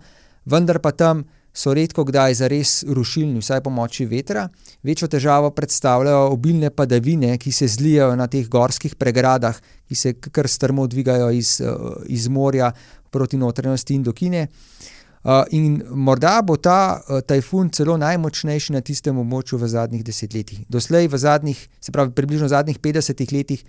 vendar 0.49 0.81
pa 0.81 0.95
tam 0.97 1.25
so 1.53 1.75
redko 1.77 2.07
kdaj 2.09 2.39
zares 2.41 2.73
rušilni, 2.89 3.43
vsaj 3.43 3.61
pomoči 3.67 4.07
vetra. 4.09 4.47
Večjo 4.83 5.11
težavo 5.13 5.51
predstavljajo 5.53 6.31
obilne 6.33 6.71
padavine, 6.71 7.35
ki 7.39 7.53
se 7.53 7.69
zlijajo 7.69 8.17
na 8.17 8.27
teh 8.27 8.49
gorskih 8.49 8.97
pregradah, 8.97 9.59
ki 9.85 9.99
se 9.99 10.15
kar 10.17 10.49
strmo 10.49 10.87
dvigajo 10.87 11.29
iz, 11.37 11.59
iz 12.09 12.29
morja 12.29 12.73
proti 13.11 13.37
notranjosti 13.37 14.01
Indokine. 14.01 14.47
In 15.51 15.83
morda 15.95 16.41
bo 16.43 16.57
ta 16.59 16.99
tajfun 17.27 17.71
celo 17.71 17.95
najmočnejši 17.97 18.75
na 18.75 18.81
tistem 18.83 19.19
območju 19.23 19.59
v 19.61 19.69
zadnjih 19.71 20.03
desetletjih. 20.05 20.65
Doslej, 20.69 21.07
v 21.09 21.19
zadnjih, 21.19 21.61
se 21.81 21.93
pravi, 21.95 22.11
približno 22.11 22.49
zadnjih 22.51 22.81
50 22.83 23.23
letih, 23.33 23.63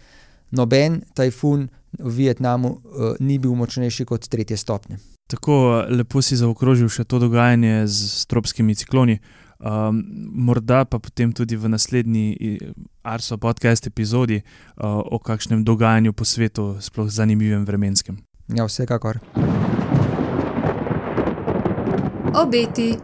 noben 0.52 1.04
tajfun 1.14 1.68
v 2.00 2.14
Vietnamu 2.18 2.80
ni 3.20 3.38
bil 3.38 3.54
močnejši 3.54 4.06
kot 4.06 4.26
tretje 4.26 4.58
stopnje. 4.58 4.98
Tako 5.30 5.86
lepo 5.90 6.22
si 6.22 6.36
zaokrožil 6.38 6.90
še 6.90 7.06
to 7.06 7.22
dogajanje 7.22 7.86
z 7.88 8.26
tropskimi 8.30 8.76
cikloni. 8.76 9.20
Um, 9.64 10.02
morda 10.44 10.84
pa 10.84 11.00
potem 11.00 11.32
tudi 11.32 11.56
v 11.56 11.72
naslednji 11.72 12.60
Arso 13.08 13.38
podcast 13.38 13.88
epizodi 13.88 14.42
uh, 14.42 15.00
o 15.00 15.22
kakšnem 15.24 15.64
dogajanju 15.64 16.12
po 16.12 16.28
svetu, 16.28 16.76
sploh 16.84 17.08
zanimivem 17.08 17.64
vremenskem. 17.64 18.20
Ja, 18.52 18.68
vsekakor. 18.68 19.24
Obeti. 22.36 22.96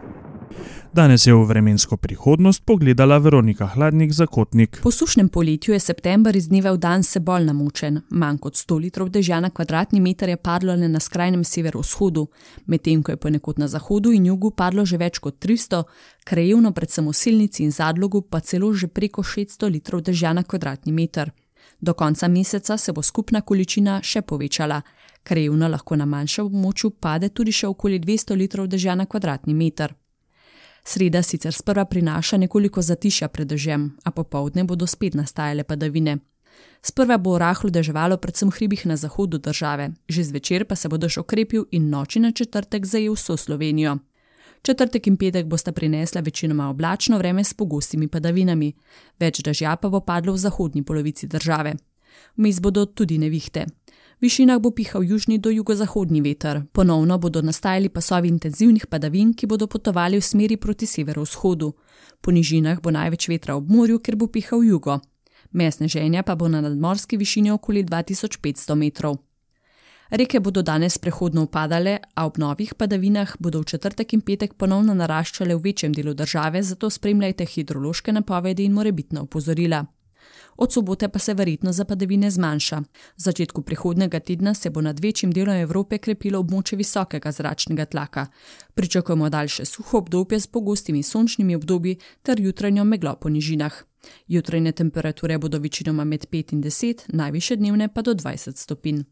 Danes 0.92 1.26
je 1.26 1.34
v 1.34 1.44
vremensko 1.44 1.96
prihodnost 1.96 2.62
pogledala 2.66 3.18
Veronika 3.18 3.66
Hladnik 3.66 4.12
za 4.12 4.26
kotnik. 4.26 4.80
Po 4.82 4.90
sušnem 4.90 5.28
poletju 5.28 5.74
je 5.74 5.80
september 5.80 6.36
iz 6.36 6.48
dneva 6.48 6.72
v 6.72 6.78
dan 6.78 7.02
se 7.02 7.20
bolj 7.20 7.44
namočen. 7.44 8.00
Manj 8.10 8.38
kot 8.38 8.54
100 8.54 8.78
litrov 8.80 9.08
dežja 9.08 9.40
na 9.40 9.50
kvadratni 9.50 10.00
meter 10.00 10.28
je 10.28 10.36
padlo 10.36 10.74
le 10.74 10.88
na 10.88 11.00
skrajnem 11.00 11.44
severovzhodu, 11.44 12.26
medtem 12.66 13.02
ko 13.02 13.12
je 13.12 13.16
ponekod 13.16 13.58
na 13.58 13.68
zahodu 13.68 14.12
in 14.12 14.26
jugu 14.26 14.50
padlo 14.50 14.84
že 14.84 14.98
več 14.98 15.18
kot 15.18 15.38
300, 15.38 15.84
krajevno 16.24 16.72
predvsem 16.72 17.06
v 17.06 17.14
silnici 17.14 17.62
in 17.62 17.70
zadlogu 17.70 18.22
pa 18.22 18.40
celo 18.40 18.72
že 18.74 18.88
preko 18.88 19.22
600 19.22 19.70
litrov 19.70 20.02
dežja 20.02 20.32
na 20.32 20.42
kvadratni 20.42 20.92
meter. 20.92 21.30
Do 21.80 21.94
konca 21.94 22.28
meseca 22.28 22.76
se 22.76 22.92
bo 22.92 23.02
skupna 23.02 23.40
količina 23.40 24.00
še 24.02 24.22
povečala. 24.22 24.82
Krajevno 25.22 25.68
lahko 25.68 25.96
na 25.96 26.06
manjšem 26.06 26.46
območju 26.46 26.90
pade 26.90 27.28
tudi 27.28 27.52
še 27.52 27.68
okoli 27.68 28.00
200 28.00 28.36
litrov 28.36 28.68
dežja 28.68 28.94
na 28.94 29.06
kvadratni 29.06 29.54
meter. 29.54 29.94
Sreda 30.84 31.22
sicer 31.22 31.52
sprva 31.52 31.84
prinaša 31.84 32.38
nekoliko 32.40 32.82
zatišja 32.82 33.28
pred 33.28 33.48
dežjem, 33.48 33.90
a 34.04 34.10
popovdne 34.10 34.64
bodo 34.64 34.86
spet 34.86 35.14
nastajale 35.14 35.64
padavine. 35.64 36.18
Sprva 36.82 37.18
bo 37.18 37.38
rahlo 37.38 37.70
deževalo 37.70 38.16
predvsem 38.16 38.48
v 38.50 38.56
hribih 38.56 38.86
na 38.86 38.96
zahodu 38.96 39.38
države, 39.38 39.90
že 40.08 40.24
zvečer 40.24 40.64
pa 40.64 40.76
se 40.76 40.88
bo 40.88 40.96
dež 40.96 41.18
okrepil 41.20 41.66
in 41.70 41.90
noči 41.90 42.20
na 42.20 42.32
četrtek 42.32 42.86
zajel 42.86 43.14
vso 43.14 43.36
Slovenijo. 43.36 43.98
Četrtek 44.62 45.06
in 45.06 45.16
petek 45.16 45.46
bosta 45.46 45.72
prinesla 45.72 46.20
večinoma 46.20 46.68
oblačno 46.70 47.18
vreme 47.18 47.44
s 47.44 47.54
pogostimi 47.54 48.08
padavinami, 48.08 48.72
več 49.20 49.40
dežja 49.44 49.76
pa 49.76 49.88
bo 49.88 50.00
padlo 50.00 50.32
v 50.32 50.38
zahodnji 50.38 50.82
polovici 50.82 51.26
države. 51.26 51.74
Vmes 52.36 52.60
bodo 52.60 52.86
tudi 52.86 53.18
nevihte. 53.18 53.66
V 54.20 54.28
višinah 54.28 54.60
bo 54.60 54.68
pihal 54.70 55.00
južni 55.02 55.38
do 55.38 55.50
jugozahodni 55.50 56.20
veter, 56.20 56.62
ponovno 56.72 57.16
bodo 57.18 57.40
nastajali 57.42 57.88
pasovi 57.88 58.28
intenzivnih 58.28 58.86
padavin, 58.86 59.32
ki 59.32 59.46
bodo 59.46 59.66
potovali 59.66 60.20
v 60.20 60.24
smeri 60.24 60.56
proti 60.56 60.86
severovzhodu. 60.86 61.72
Po 62.20 62.30
nižinah 62.30 62.82
bo 62.84 62.90
največ 62.92 63.28
vetra 63.32 63.56
ob 63.56 63.70
morju, 63.70 63.96
ker 63.98 64.16
bo 64.20 64.26
pihal 64.28 64.60
jugo. 64.60 64.98
Mesne 65.52 65.88
ženja 65.88 66.22
pa 66.22 66.36
bo 66.36 66.48
na 66.48 66.60
nadmorski 66.60 67.16
višini 67.16 67.50
okoli 67.50 67.84
2500 67.84 68.74
metrov. 68.76 69.16
Reke 70.10 70.40
bodo 70.40 70.62
danes 70.62 70.98
prehodno 70.98 71.46
upadale, 71.48 71.98
a 72.14 72.26
ob 72.26 72.36
novih 72.36 72.74
padavinah 72.74 73.36
bodo 73.38 73.60
v 73.60 73.72
četrtek 73.72 74.12
in 74.12 74.20
petek 74.20 74.52
ponovno 74.54 74.94
naraščale 74.94 75.56
v 75.56 75.62
večjem 75.64 75.96
delu 75.96 76.12
države, 76.14 76.62
zato 76.62 76.90
spremljajte 76.90 77.46
hidrološke 77.46 78.12
napovedi 78.12 78.68
in 78.68 78.72
morebitna 78.72 79.22
opozorila. 79.22 79.86
Od 80.60 80.72
sobote 80.72 81.08
pa 81.08 81.18
se 81.18 81.34
verjetno 81.34 81.72
za 81.72 81.84
padavine 81.84 82.30
zmanjša. 82.30 82.80
V 82.80 82.84
začetku 83.16 83.62
prihodnega 83.62 84.20
tedna 84.20 84.54
se 84.54 84.70
bo 84.70 84.80
nad 84.80 85.00
večjim 85.00 85.32
delom 85.32 85.56
Evrope 85.56 85.98
krepilo 85.98 86.38
območje 86.38 86.76
visokega 86.76 87.32
zračnega 87.32 87.84
tlaka. 87.84 88.26
Pričakujemo 88.74 89.30
daljše 89.30 89.64
suho 89.64 89.98
obdobje 89.98 90.40
s 90.40 90.46
pogostimi 90.46 91.02
sončnimi 91.02 91.54
obdobji 91.56 91.96
ter 92.22 92.40
jutranjo 92.40 92.84
meglo 92.84 93.16
po 93.16 93.28
nižinah. 93.28 93.72
Jutrajne 94.28 94.72
temperature 94.72 95.38
bodo 95.38 95.58
večinoma 95.58 96.04
med 96.04 96.26
5 96.32 96.52
in 96.52 96.62
10, 96.62 97.00
najviše 97.08 97.56
dnevne 97.56 97.88
pa 97.88 98.02
do 98.02 98.14
20 98.14 98.56
stopinj. 98.56 99.02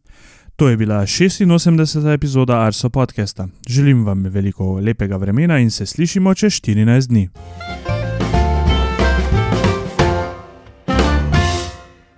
To 0.56 0.68
je 0.68 0.76
bila 0.76 1.00
86. 1.02 2.14
epizoda 2.14 2.60
Arso 2.60 2.90
podcasta. 2.90 3.48
Želim 3.68 4.04
vam 4.04 4.22
veliko 4.22 4.72
lepega 4.72 5.16
vremena 5.16 5.58
in 5.58 5.70
se 5.70 5.86
slišimo 5.86 6.34
čez 6.34 6.52
14 6.52 7.08
dni. 7.08 7.28